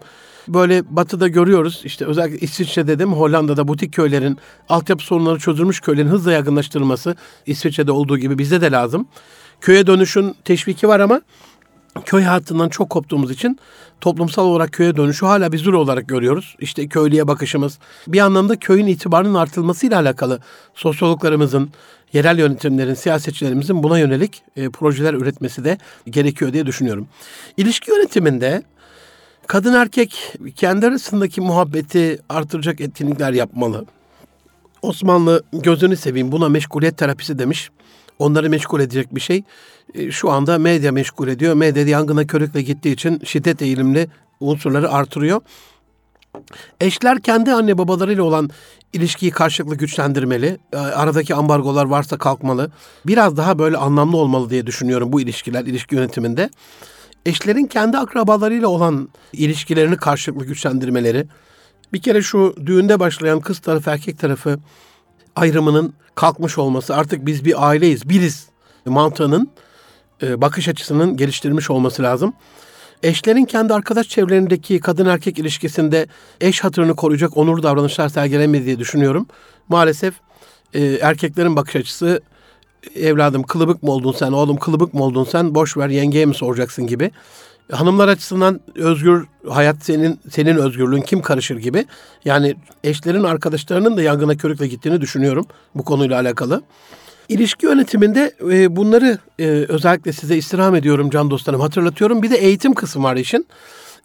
[0.48, 6.32] Böyle batıda görüyoruz işte özellikle İsviçre dedim Hollanda'da butik köylerin altyapı sorunları çözülmüş köylerin hızla
[6.32, 9.08] yaygınlaştırılması İsviçre'de olduğu gibi bize de lazım.
[9.60, 11.20] Köye dönüşün teşviki var ama
[12.04, 13.58] köy hayatından çok koptuğumuz için
[14.00, 16.56] toplumsal olarak köye dönüşü hala bir zulü olarak görüyoruz.
[16.60, 17.78] İşte köylüye bakışımız.
[18.08, 20.40] Bir anlamda köyün itibarının artılmasıyla alakalı
[20.74, 21.70] sosyologlarımızın,
[22.12, 25.78] yerel yönetimlerin, siyasetçilerimizin buna yönelik e, projeler üretmesi de
[26.10, 27.08] gerekiyor diye düşünüyorum.
[27.56, 28.62] İlişki yönetiminde
[29.46, 33.84] kadın erkek kendi arasındaki muhabbeti artıracak etkinlikler yapmalı.
[34.82, 37.70] Osmanlı gözünü seveyim buna meşguliyet terapisi demiş.
[38.18, 39.42] Onları meşgul edecek bir şey.
[39.94, 41.54] E, şu anda medya meşgul ediyor.
[41.54, 44.08] Medya yangına körükle gittiği için şiddet eğilimli
[44.40, 45.40] unsurları artırıyor.
[46.80, 48.50] Eşler kendi anne babalarıyla olan
[48.92, 50.58] ilişkiyi karşılıklı güçlendirmeli.
[50.72, 52.70] E, aradaki ambargolar varsa kalkmalı.
[53.06, 56.50] Biraz daha böyle anlamlı olmalı diye düşünüyorum bu ilişkiler, ilişki yönetiminde.
[57.26, 61.26] Eşlerin kendi akrabalarıyla olan ilişkilerini karşılıklı güçlendirmeleri.
[61.92, 64.58] Bir kere şu düğünde başlayan kız tarafı erkek tarafı
[65.36, 68.48] ayrımının kalkmış olması artık biz bir aileyiz, biriz
[68.84, 69.50] mantığının
[70.22, 72.32] e, bakış açısının geliştirilmiş olması lazım.
[73.02, 76.06] Eşlerin kendi arkadaş çevrelerindeki kadın erkek ilişkisinde
[76.40, 79.26] eş hatırını koruyacak onur davranışlar sergilemedi diye düşünüyorum.
[79.68, 80.14] Maalesef
[80.74, 82.20] e, erkeklerin bakış açısı
[82.94, 86.86] evladım kılıbık mı oldun sen, oğlum kılıbık mı oldun sen, boş ver yengeye mi soracaksın
[86.86, 87.10] gibi.
[87.72, 91.86] Hanımlar açısından özgür hayat senin senin özgürlüğün kim karışır gibi.
[92.24, 96.62] Yani eşlerin arkadaşlarının da yangına körükle gittiğini düşünüyorum bu konuyla alakalı.
[97.28, 102.22] İlişki yönetiminde e, bunları e, özellikle size istirham ediyorum can dostlarım hatırlatıyorum.
[102.22, 103.46] Bir de eğitim kısmı var işin.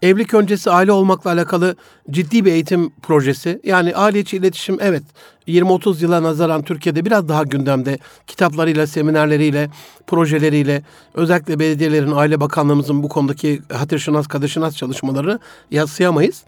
[0.01, 1.75] Evlilik öncesi aile olmakla alakalı
[2.11, 3.61] ciddi bir eğitim projesi.
[3.63, 5.03] Yani aile içi iletişim evet
[5.47, 9.69] 20-30 yıla nazaran Türkiye'de biraz daha gündemde kitaplarıyla, seminerleriyle,
[10.07, 10.83] projeleriyle
[11.13, 15.39] özellikle belediyelerin, aile bakanlığımızın bu konudaki hatırşınas, kadışınas çalışmaları
[15.71, 16.43] yatsıyamayız.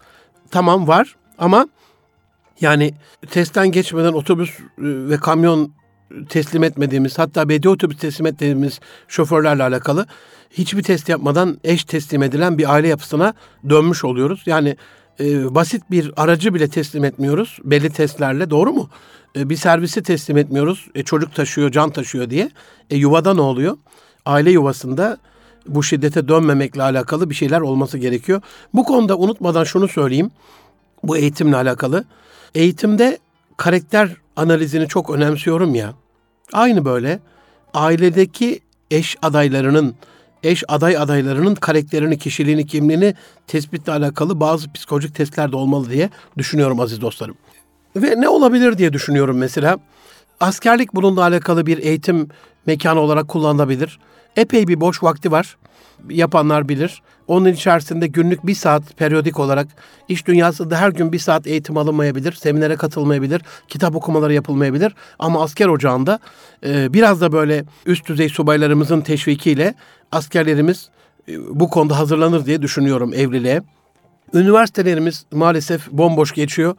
[0.50, 1.68] Tamam var ama
[2.60, 2.94] yani
[3.30, 5.72] testten geçmeden otobüs e, ve kamyon
[6.28, 10.06] teslim etmediğimiz hatta belediye otobüs teslim ettiğimiz şoförlerle alakalı
[10.58, 13.34] hiçbir test yapmadan eş teslim edilen bir aile yapısına
[13.68, 14.42] dönmüş oluyoruz.
[14.46, 14.76] Yani
[15.20, 18.90] e, basit bir aracı bile teslim etmiyoruz belli testlerle doğru mu?
[19.36, 22.50] E, bir servisi teslim etmiyoruz e, çocuk taşıyor can taşıyor diye.
[22.90, 23.76] E, yuvada ne oluyor?
[24.26, 25.18] Aile yuvasında
[25.68, 28.42] bu şiddete dönmemekle alakalı bir şeyler olması gerekiyor.
[28.74, 30.30] Bu konuda unutmadan şunu söyleyeyim.
[31.02, 32.04] Bu eğitimle alakalı.
[32.54, 33.18] Eğitimde
[33.56, 35.94] karakter analizini çok önemsiyorum ya.
[36.52, 37.20] Aynı böyle
[37.74, 39.94] ailedeki eş adaylarının,
[40.44, 43.14] eş aday adaylarının karakterini, kişiliğini, kimliğini
[43.46, 47.34] tespitle alakalı bazı psikolojik testler de olmalı diye düşünüyorum aziz dostlarım.
[47.96, 49.78] Ve ne olabilir diye düşünüyorum mesela.
[50.40, 52.28] Askerlik bununla alakalı bir eğitim
[52.66, 53.98] mekanı olarak kullanılabilir.
[54.36, 55.56] Epey bir boş vakti var.
[56.10, 57.02] Yapanlar bilir.
[57.26, 59.68] Onun içerisinde günlük bir saat periyodik olarak
[60.08, 64.94] iş dünyasında her gün bir saat eğitim alınmayabilir, seminere katılmayabilir, kitap okumaları yapılmayabilir.
[65.18, 66.18] Ama asker ocağında
[66.66, 69.74] e, biraz da böyle üst düzey subaylarımızın teşvikiyle
[70.12, 70.88] askerlerimiz
[71.28, 73.62] e, bu konuda hazırlanır diye düşünüyorum evliliğe.
[74.34, 76.76] Üniversitelerimiz maalesef bomboş geçiyor.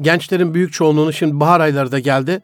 [0.00, 2.40] Gençlerin büyük çoğunluğunu şimdi bahar ayları da geldi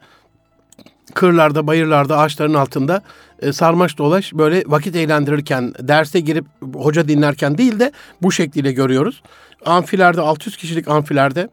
[1.11, 3.01] kırlarda, bayırlarda, ağaçların altında
[3.39, 9.23] e, sarmaş dolaş böyle vakit eğlendirirken, derse girip hoca dinlerken değil de bu şekliyle görüyoruz.
[9.65, 11.49] Amfilerde 600 kişilik amfilerde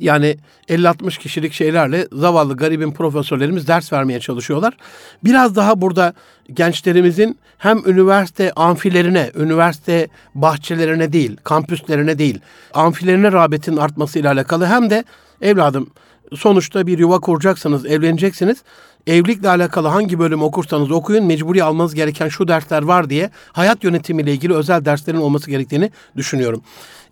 [0.00, 0.36] yani
[0.68, 4.76] 50-60 kişilik şeylerle zavallı garibin profesörlerimiz ders vermeye çalışıyorlar.
[5.24, 6.14] Biraz daha burada
[6.52, 12.40] gençlerimizin hem üniversite amfilerine, üniversite bahçelerine değil, kampüslerine değil,
[12.74, 15.04] amfilerine rağbetin artmasıyla alakalı hem de
[15.42, 15.90] evladım
[16.36, 18.58] sonuçta bir yuva kuracaksınız, evleneceksiniz.
[19.06, 24.32] Evlilikle alakalı hangi bölüm okursanız okuyun mecburi almanız gereken şu dersler var diye hayat yönetimiyle
[24.32, 26.62] ilgili özel derslerin olması gerektiğini düşünüyorum.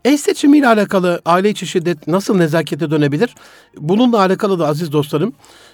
[0.04, 3.34] Eş seçimiyle alakalı aile içi şiddet nasıl nezakete dönebilir?
[3.76, 5.32] Bununla alakalı da aziz dostlarım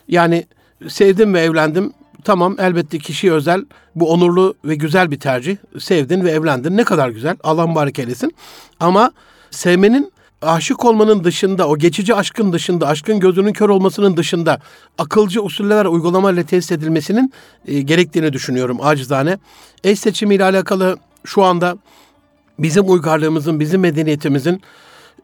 [0.08, 0.46] yani
[0.88, 1.92] sevdim ve evlendim
[2.24, 5.56] tamam elbette kişi özel bu onurlu ve güzel bir tercih.
[5.78, 8.34] Sevdin ve evlendin ne kadar güzel Allah mübarek eylesin.
[8.80, 9.12] Ama
[9.50, 10.11] sevmenin
[10.42, 14.60] aşık olmanın dışında, o geçici aşkın dışında, aşkın gözünün kör olmasının dışında
[14.98, 17.32] akılcı usuller uygulamayla tesis edilmesinin
[17.66, 19.38] e, gerektiğini düşünüyorum acizane.
[19.84, 21.76] Eş seçimiyle alakalı şu anda
[22.58, 24.62] bizim uygarlığımızın, bizim medeniyetimizin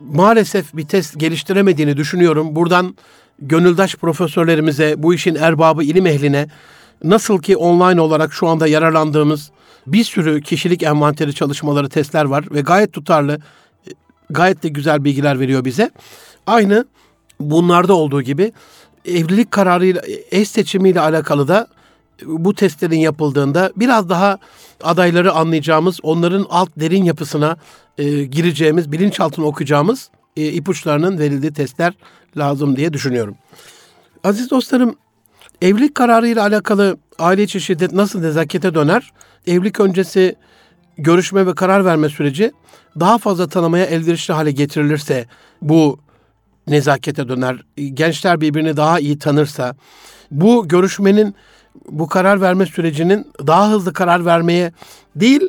[0.00, 2.56] maalesef bir test geliştiremediğini düşünüyorum.
[2.56, 2.96] Buradan
[3.38, 6.48] gönüldaş profesörlerimize, bu işin erbabı ilim ehline
[7.04, 9.50] nasıl ki online olarak şu anda yararlandığımız
[9.86, 13.38] bir sürü kişilik envanteri çalışmaları, testler var ve gayet tutarlı
[14.30, 15.90] gayet de güzel bilgiler veriyor bize.
[16.46, 16.84] Aynı
[17.40, 18.52] bunlarda olduğu gibi
[19.04, 21.66] evlilik kararıyla, eş seçimiyle alakalı da
[22.24, 24.38] bu testlerin yapıldığında biraz daha
[24.82, 27.56] adayları anlayacağımız, onların alt derin yapısına
[27.98, 31.92] e, gireceğimiz, bilinçaltını okuyacağımız e, ipuçlarının verildiği testler
[32.36, 33.36] lazım diye düşünüyorum.
[34.24, 34.96] Aziz dostlarım,
[35.62, 39.12] evlilik kararıyla alakalı aile içi şiddet nasıl nezakete döner?
[39.46, 40.36] Evlilik öncesi
[40.98, 42.52] görüşme ve karar verme süreci
[43.00, 45.26] daha fazla tanımaya elverişli hale getirilirse
[45.62, 45.98] bu
[46.66, 47.56] nezakete döner.
[47.94, 49.76] Gençler birbirini daha iyi tanırsa
[50.30, 51.34] bu görüşmenin
[51.88, 54.72] bu karar verme sürecinin daha hızlı karar vermeye
[55.16, 55.40] değil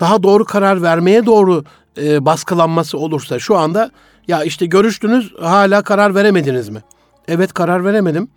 [0.00, 1.64] daha doğru karar vermeye doğru
[2.02, 3.90] e, baskılanması olursa şu anda
[4.28, 6.82] ya işte görüştünüz hala karar veremediniz mi?
[7.28, 8.28] Evet karar veremedim.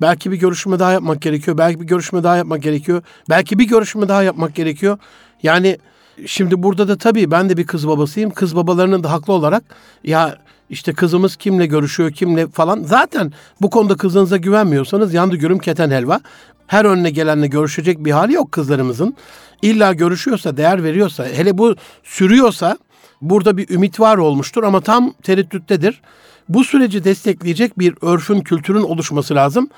[0.00, 1.58] Belki bir görüşme daha yapmak gerekiyor.
[1.58, 3.02] Belki bir görüşme daha yapmak gerekiyor.
[3.30, 4.98] Belki bir görüşme daha yapmak gerekiyor.
[5.42, 5.78] Yani
[6.26, 8.30] şimdi burada da tabii ben de bir kız babasıyım.
[8.30, 9.64] Kız babalarının da haklı olarak
[10.04, 10.38] ya
[10.70, 12.82] işte kızımız kimle görüşüyor, kimle falan.
[12.82, 16.20] Zaten bu konuda kızınıza güvenmiyorsanız yandı gürüm keten helva.
[16.66, 19.16] Her önüne gelenle görüşecek bir hali yok kızlarımızın.
[19.62, 22.78] İlla görüşüyorsa, değer veriyorsa, hele bu sürüyorsa
[23.22, 26.00] burada bir ümit var olmuştur ama tam tereddüttedir.
[26.48, 29.68] Bu süreci destekleyecek bir örfün, kültürün oluşması lazım.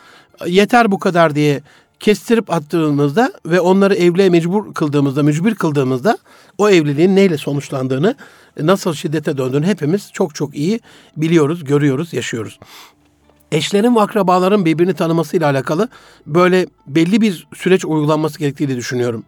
[0.47, 1.63] Yeter bu kadar diye
[2.01, 6.19] kestirip attığımızda ve onları evliliğe mecbur kıldığımızda, mücbir kıldığımızda
[6.59, 8.15] o evliliğin neyle sonuçlandığını,
[8.61, 10.81] nasıl şiddete döndüğünü hepimiz çok çok iyi
[11.17, 12.59] biliyoruz, görüyoruz, yaşıyoruz.
[13.53, 15.89] Eşlerin ve akrabaların birbirini tanımasıyla alakalı
[16.27, 19.25] böyle belli bir süreç uygulanması gerektiğini düşünüyorum.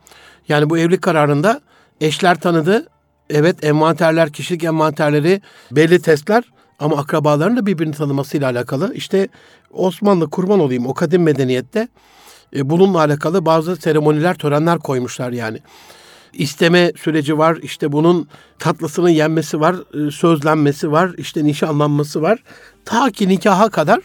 [0.48, 1.60] Yani bu evlilik kararında
[2.00, 2.86] eşler tanıdı.
[3.30, 6.44] Evet envanterler, kişilik envanterleri, belli testler
[6.78, 8.94] ama akrabaların da birbirini tanımasıyla alakalı.
[8.94, 9.28] İşte
[9.70, 11.88] Osmanlı kurban olayım o kadim medeniyette
[12.56, 15.58] e, bununla alakalı bazı seremoniler, törenler koymuşlar yani.
[16.32, 22.42] İsteme süreci var, işte bunun tatlısının yenmesi var, e, sözlenmesi var, işte nişanlanması var.
[22.84, 24.00] Ta ki nikaha kadar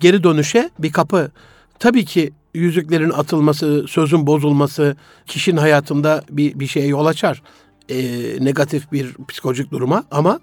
[0.00, 1.30] geri dönüşe bir kapı.
[1.78, 4.96] Tabii ki yüzüklerin atılması, sözün bozulması
[5.26, 7.42] kişinin hayatında bir, bir şeye yol açar.
[7.88, 7.96] E,
[8.44, 10.40] negatif bir psikolojik duruma ama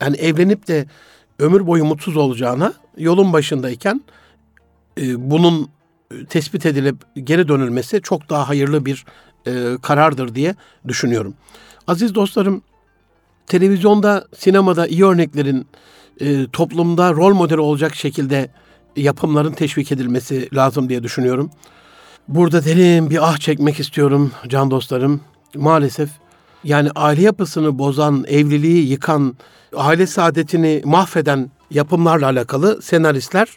[0.00, 0.86] yani evlenip de
[1.38, 4.02] ömür boyu mutsuz olacağına yolun başındayken
[5.00, 5.68] e, bunun
[6.28, 9.04] tespit edilip geri dönülmesi çok daha hayırlı bir
[9.46, 10.54] e, karardır diye
[10.88, 11.34] düşünüyorum.
[11.86, 12.62] Aziz dostlarım,
[13.46, 15.66] televizyonda, sinemada iyi örneklerin
[16.20, 18.50] e, toplumda rol modeli olacak şekilde
[18.96, 21.50] yapımların teşvik edilmesi lazım diye düşünüyorum.
[22.28, 25.20] Burada derin bir ah çekmek istiyorum can dostlarım.
[25.54, 26.10] Maalesef
[26.64, 29.36] yani aile yapısını bozan, evliliği yıkan,
[29.76, 33.48] aile saadetini mahveden yapımlarla alakalı senaristler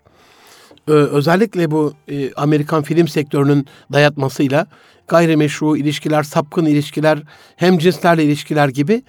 [0.91, 4.67] özellikle bu e, Amerikan film sektörünün dayatmasıyla
[5.08, 7.19] gayrimeşru ilişkiler, sapkın ilişkiler,
[7.56, 9.04] hem cinslerle ilişkiler gibi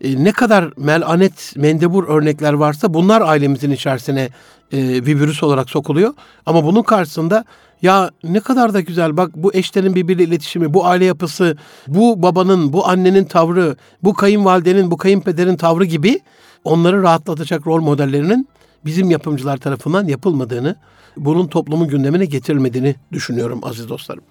[0.00, 4.28] e, ne kadar melanet, mendebur örnekler varsa bunlar ailemizin içerisine
[4.72, 6.14] bir virüs olarak sokuluyor.
[6.46, 7.44] Ama bunun karşısında
[7.82, 11.56] ya ne kadar da güzel bak bu eşlerin birbiriyle iletişimi, bu aile yapısı,
[11.88, 16.20] bu babanın, bu annenin tavrı, bu kayınvalidenin, bu kayınpederin tavrı gibi
[16.64, 18.48] onları rahatlatacak rol modellerinin
[18.84, 20.76] bizim yapımcılar tarafından yapılmadığını,
[21.16, 24.24] bunun toplumun gündemine getirilmediğini düşünüyorum aziz dostlarım.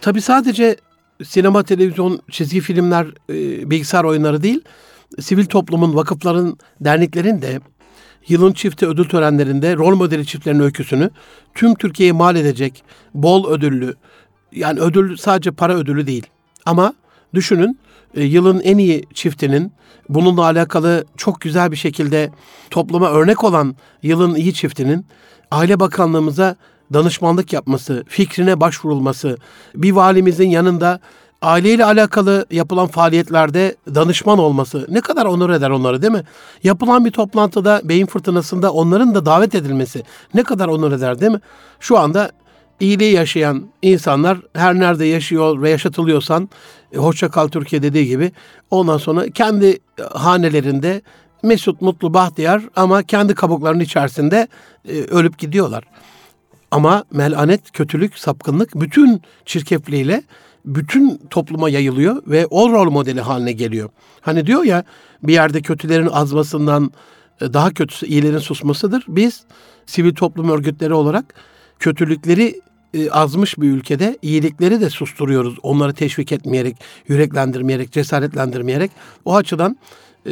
[0.00, 0.76] Tabi sadece
[1.24, 4.60] sinema, televizyon, çizgi filmler, e, bilgisayar oyunları değil,
[5.20, 7.60] sivil toplumun, vakıfların, derneklerin de
[8.28, 11.10] yılın çifti ödül törenlerinde rol modeli çiftlerin öyküsünü
[11.54, 12.84] tüm Türkiye'ye mal edecek
[13.14, 13.94] bol ödüllü,
[14.52, 16.26] yani ödül sadece para ödülü değil.
[16.66, 16.94] Ama
[17.34, 17.78] düşünün
[18.14, 19.72] e, yılın en iyi çiftinin
[20.08, 22.30] bununla alakalı çok güzel bir şekilde
[22.70, 25.06] topluma örnek olan yılın iyi çiftinin
[25.50, 26.56] Aile Bakanlığımıza
[26.92, 29.36] danışmanlık yapması, fikrine başvurulması,
[29.74, 31.00] bir valimizin yanında
[31.42, 36.24] aileyle alakalı yapılan faaliyetlerde danışman olması ne kadar onur eder onları değil mi?
[36.62, 40.02] Yapılan bir toplantıda beyin fırtınasında onların da davet edilmesi
[40.34, 41.40] ne kadar onur eder değil mi?
[41.80, 42.30] Şu anda
[42.80, 46.48] iyiliği yaşayan insanlar her nerede yaşıyor ve yaşatılıyorsan
[46.92, 48.32] e, hoşça kal Türkiye dediği gibi
[48.70, 49.78] ondan sonra kendi
[50.12, 51.02] hanelerinde
[51.46, 54.48] mesut, mutlu, bahtiyar ama kendi kabuklarının içerisinde
[54.88, 55.84] e, ölüp gidiyorlar.
[56.70, 60.22] Ama melanet, kötülük, sapkınlık bütün çirkefliğiyle
[60.64, 63.90] bütün topluma yayılıyor ve o rol modeli haline geliyor.
[64.20, 64.84] Hani diyor ya
[65.22, 66.92] bir yerde kötülerin azmasından
[67.40, 69.04] e, daha kötüsü iyilerin susmasıdır.
[69.08, 69.44] Biz
[69.86, 71.34] sivil toplum örgütleri olarak
[71.78, 72.60] kötülükleri
[72.94, 75.58] e, azmış bir ülkede iyilikleri de susturuyoruz.
[75.62, 76.76] Onları teşvik etmeyerek,
[77.08, 78.90] yüreklendirmeyerek, cesaretlendirmeyerek.
[79.24, 79.76] O açıdan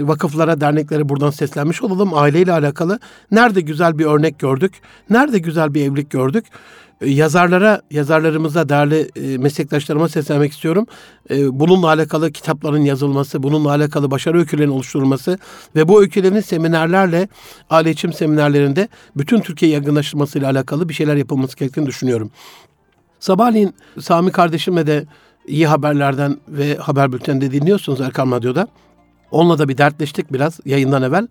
[0.00, 2.14] vakıflara, derneklere buradan seslenmiş olalım.
[2.14, 2.98] Aileyle alakalı
[3.30, 4.72] nerede güzel bir örnek gördük,
[5.10, 6.44] nerede güzel bir evlilik gördük.
[7.00, 10.86] E, yazarlara, yazarlarımıza, değerli e, meslektaşlarıma seslenmek istiyorum.
[11.30, 15.38] Bununla alakalı kitapların yazılması, bununla alakalı başarı öykülerinin oluşturulması
[15.76, 17.28] ve bu öykülerin seminerlerle,
[17.70, 22.30] aile içim seminerlerinde bütün Türkiye yaygınlaştırmasıyla alakalı bir şeyler yapılması gerektiğini düşünüyorum.
[23.20, 25.04] Sabahleyin Sami kardeşimle de
[25.46, 28.68] iyi haberlerden ve haber bülteninde dinliyorsunuz Erkan Radyo'da.
[29.34, 31.28] Onunla da bir dertleştik biraz yayından evvel.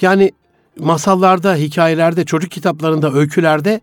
[0.00, 0.32] Yani
[0.78, 3.80] masallarda, hikayelerde, çocuk kitaplarında, öykülerde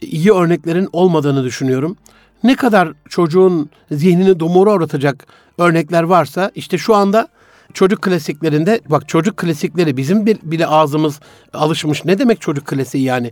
[0.00, 1.96] iyi örneklerin olmadığını düşünüyorum.
[2.42, 5.26] ne kadar çocuğun zihnini dumura uğratacak
[5.58, 7.28] örnekler varsa işte şu anda
[7.74, 11.20] çocuk klasiklerinde bak çocuk klasikleri bizim bile ağzımız
[11.52, 12.04] alışmış.
[12.04, 13.30] Ne demek çocuk klasiği yani?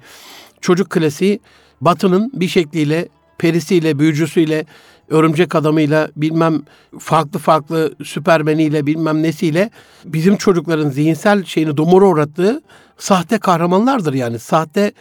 [0.61, 1.41] Çocuk klasiği
[1.81, 3.09] Batı'nın bir şekliyle
[3.39, 4.67] perisiyle, büyücüsüyle,
[5.09, 6.63] örümcek adamıyla, bilmem
[6.99, 9.71] farklı farklı süpermeniyle, bilmem nesiyle
[10.05, 12.63] bizim çocukların zihinsel şeyini dumura uğrattığı
[12.99, 14.39] sahte kahramanlardır yani.
[14.39, 14.93] Sahte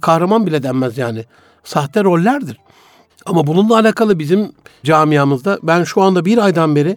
[0.00, 1.24] kahraman bile denmez yani.
[1.64, 2.58] Sahte rollerdir.
[3.26, 4.52] Ama bununla alakalı bizim
[4.84, 6.96] camiamızda ben şu anda bir aydan beri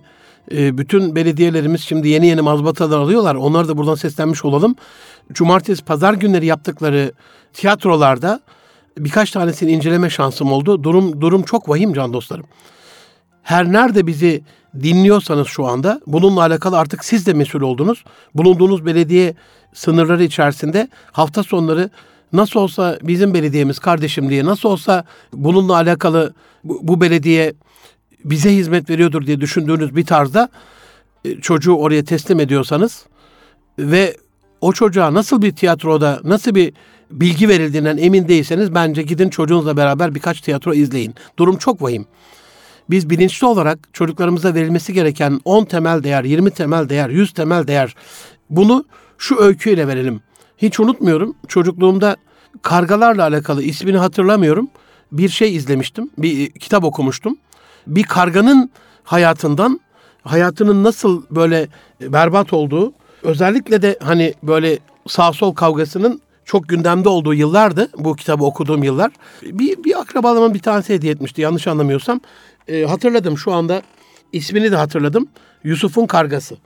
[0.51, 3.36] e, bütün belediyelerimiz şimdi yeni yeni mazbatalar alıyorlar.
[3.36, 4.76] Onları da buradan seslenmiş olalım.
[5.34, 7.12] Cumartesi, pazar günleri yaptıkları
[7.53, 8.41] tiyatrolarda
[8.98, 10.84] birkaç tanesini inceleme şansım oldu.
[10.84, 12.45] Durum durum çok vahim can dostlarım.
[13.43, 14.43] Her nerede bizi
[14.84, 18.04] dinliyorsanız şu anda bununla alakalı artık siz de mesul oldunuz.
[18.36, 19.36] Bulunduğunuz belediye
[19.74, 21.89] sınırları içerisinde hafta sonları
[22.34, 26.34] nasıl olsa bizim belediyemiz kardeşim diye nasıl olsa bununla alakalı
[26.64, 27.54] bu, bu belediye
[28.26, 30.50] bize hizmet veriyordur diye düşündüğünüz bir tarzda
[31.26, 33.06] e, çocuğu oraya teslim ediyorsanız
[33.80, 34.18] ve
[34.62, 36.74] o çocuğa nasıl bir tiyatroda, nasıl bir
[37.12, 41.16] bilgi verildiğinden emin değilseniz bence gidin çocuğunuzla beraber birkaç tiyatro izleyin.
[41.39, 42.05] Durum çok vahim.
[42.89, 47.95] Biz bilinçli olarak çocuklarımıza verilmesi gereken 10 temel değer, 20 temel değer, 100 temel değer
[48.49, 48.86] bunu
[49.18, 50.22] şu öyküyle verelim.
[50.58, 52.16] Hiç unutmuyorum çocukluğumda
[52.62, 54.70] kargalarla alakalı ismini hatırlamıyorum.
[55.12, 57.38] Bir şey izlemiştim, bir kitap okumuştum.
[57.88, 58.72] Bir karganın
[59.03, 59.80] hayatından,
[60.22, 61.68] hayatının nasıl böyle
[62.01, 62.93] berbat olduğu,
[63.24, 69.12] özellikle de hani böyle sağ sol kavgasının çok gündemde olduğu yıllardı bu kitabı okuduğum yıllar.
[69.43, 72.22] Bir, bir akrabalığımın bir tanesi hediye etmişti yanlış anlamıyorsam.
[72.68, 73.82] E, hatırladım şu anda
[74.34, 75.28] ismini de hatırladım.
[75.64, 76.58] Yusuf'un Kargası.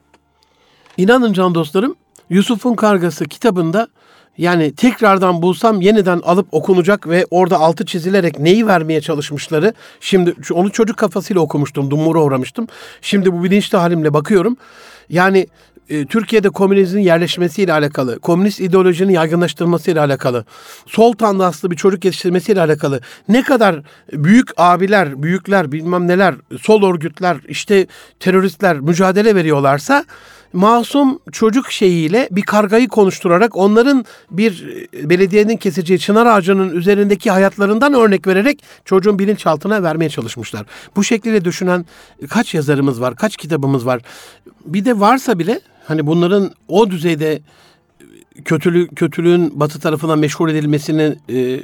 [0.98, 1.96] İnanın can dostlarım
[2.30, 3.88] Yusuf'un Kargası kitabında
[4.38, 9.74] yani tekrardan bulsam yeniden alıp okunacak ve orada altı çizilerek neyi vermeye çalışmışları.
[10.00, 12.68] Şimdi onu çocuk kafasıyla okumuştum, dumura uğramıştım.
[13.02, 14.58] Şimdi bu bilinçli halimle bakıyorum.
[15.10, 15.48] Yani
[15.92, 20.46] e, Türkiye'de komünizmin yerleşmesiyle alakalı, komünist ideolojinin yaygınlaştırılmasıyla alakalı,
[20.86, 23.82] sol tandanslı bir çocuk yetiştirmesiyle alakalı ne kadar
[24.14, 27.88] büyük abiler, büyükler, bilmem neler, sol örgütler, işte
[28.20, 30.06] teröristler mücadele veriyorlarsa
[30.54, 37.94] masum çocuk şeyiyle bir kargayı konuşturarak onların bir e, belediyenin keseceği çınar ağacının üzerindeki hayatlarından
[37.94, 40.66] örnek vererek çocuğun bilinçaltına vermeye çalışmışlar.
[40.96, 41.86] Bu şekilde düşünen
[42.30, 44.02] kaç yazarımız var, kaç kitabımız var.
[44.66, 47.42] Bir de varsa bile hani bunların o düzeyde
[48.46, 51.60] kötülük kötülüğün batı tarafından meşhur edilmesini e,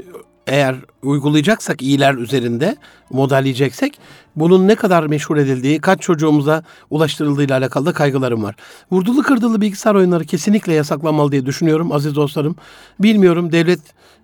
[0.48, 2.76] eğer uygulayacaksak iyiler üzerinde
[3.10, 4.00] modelleyeceksek
[4.36, 8.56] bunun ne kadar meşhur edildiği, kaç çocuğumuza ulaştırıldığıyla alakalı da kaygılarım var.
[8.92, 12.56] Vurdulu kırdılı bilgisayar oyunları kesinlikle yasaklanmalı diye düşünüyorum aziz dostlarım.
[13.00, 13.80] Bilmiyorum devlet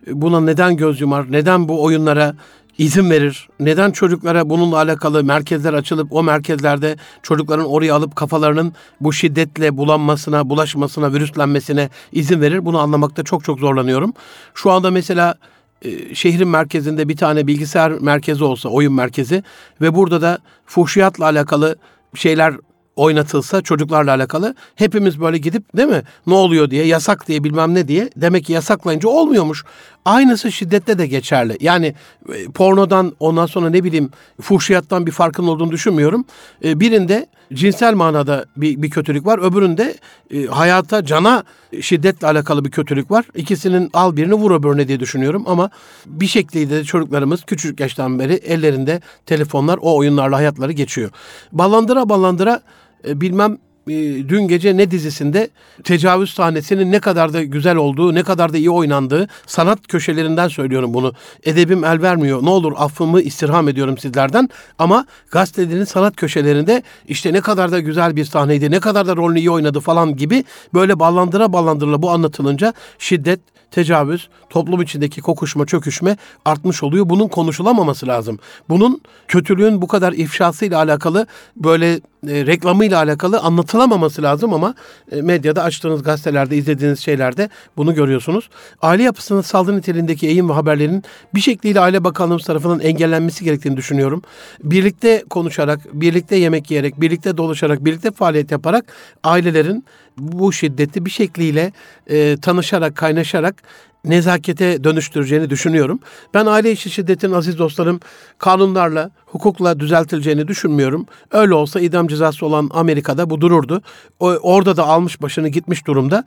[0.08, 2.36] buna neden göz yumar, neden bu oyunlara
[2.78, 3.49] izin verir?
[3.59, 10.49] Neden çocuklara bununla alakalı merkezler açılıp o merkezlerde çocukların oraya alıp kafalarının bu şiddetle bulanmasına,
[10.49, 12.65] bulaşmasına, virüslenmesine izin verir?
[12.65, 14.13] Bunu anlamakta çok çok zorlanıyorum.
[14.53, 15.36] Şu anda mesela
[15.82, 19.43] e, şehrin merkezinde bir tane bilgisayar merkezi olsa, oyun merkezi
[19.82, 21.76] ve burada da fuhşiyatla alakalı
[22.15, 22.53] şeyler
[22.95, 27.88] oynatılsa çocuklarla alakalı hepimiz böyle gidip değil mi ne oluyor diye yasak diye bilmem ne
[27.88, 29.63] diye demek ki yasaklayınca olmuyormuş.
[30.06, 31.58] Aynısı şiddette de geçerli.
[31.62, 31.95] Yani
[32.34, 34.10] e, pornodan ondan sonra ne bileyim
[34.41, 36.26] fuhşiyattan bir farkın olduğunu düşünmüyorum.
[36.64, 39.39] E, birinde cinsel manada bir, bir kötülük var.
[39.39, 39.97] Öbüründe
[40.34, 41.43] e, hayata, cana
[41.82, 43.26] şiddetle alakalı bir kötülük var.
[43.36, 45.70] İkisinin al birini vur öbürüne diye düşünüyorum ama
[46.06, 51.10] bir şekilde de çocuklarımız küçük yaştan beri ellerinde telefonlar o oyunlarla hayatları geçiyor.
[51.51, 52.62] Ballandıra ballandıra
[53.08, 53.58] e, bilmem
[53.88, 53.94] e,
[54.30, 55.50] dün gece ne dizisinde
[55.84, 60.94] tecavüz sahnesinin ne kadar da güzel olduğu, ne kadar da iyi oynandığı sanat köşelerinden söylüyorum
[60.94, 61.14] bunu.
[61.44, 62.44] Edebim el vermiyor.
[62.44, 64.50] Ne olur affımı istirham ediyorum sizlerden.
[64.80, 69.40] Ama gazetelerin sanat köşelerinde işte ne kadar da güzel bir sahneydi, ne kadar da rolünü
[69.40, 73.40] iyi oynadı falan gibi böyle ballandıra ballandıra bu anlatılınca şiddet,
[73.72, 77.10] tecavüz, toplum içindeki kokuşma, çöküşme artmış oluyor.
[77.10, 78.40] Bunun konuşulamaması lazım.
[78.70, 84.76] Bunun kötülüğün bu kadar ifşasıyla alakalı böyle e, reklamıyla alakalı anlatılamaması lazım ama
[85.11, 88.49] e, medyada açtığınız gazetelerde izlediğiniz şeylerde bunu görüyorsunuz.
[88.82, 91.03] Aile yapısının saldırı niteliğindeki eğim ve haberlerin
[91.36, 94.21] bir şekliyle Aile Bakanlığımız tarafından engellenmesi gerektiğini düşünüyorum.
[94.63, 98.86] Birlikte konuşarak, birlikte yemek yiyerek, birlikte dolaşarak, birlikte faaliyet yaparak
[99.24, 99.86] ailelerin
[100.18, 101.72] bu şiddeti bir şekliyle
[102.07, 103.64] e, tanışarak, kaynaşarak
[104.05, 105.99] nezakete dönüştüreceğini düşünüyorum.
[106.34, 107.99] Ben aile içi şiddetin aziz dostlarım
[108.38, 111.05] kanunlarla, hukukla düzeltileceğini düşünmüyorum.
[111.32, 113.82] Öyle olsa idam cezası olan Amerika'da bu dururdu.
[114.20, 116.24] O, orada da almış başını gitmiş durumda.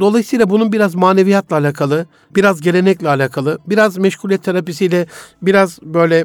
[0.00, 5.06] Dolayısıyla bunun biraz maneviyatla alakalı, biraz gelenekle alakalı, biraz meşguliyet terapisiyle,
[5.42, 6.24] biraz böyle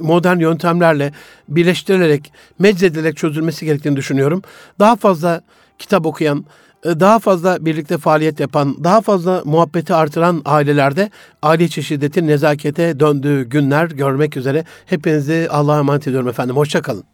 [0.00, 1.12] modern yöntemlerle
[1.48, 4.42] birleştirilerek, meczedilerek çözülmesi gerektiğini düşünüyorum.
[4.78, 5.42] Daha fazla
[5.78, 6.44] kitap okuyan,
[6.84, 11.10] e, daha fazla birlikte faaliyet yapan, daha fazla muhabbeti artıran ailelerde
[11.42, 16.56] aile içi şiddetin nezakete döndüğü günler görmek üzere hepinizi Allah'a emanet ediyorum efendim.
[16.56, 17.04] Hoşçakalın.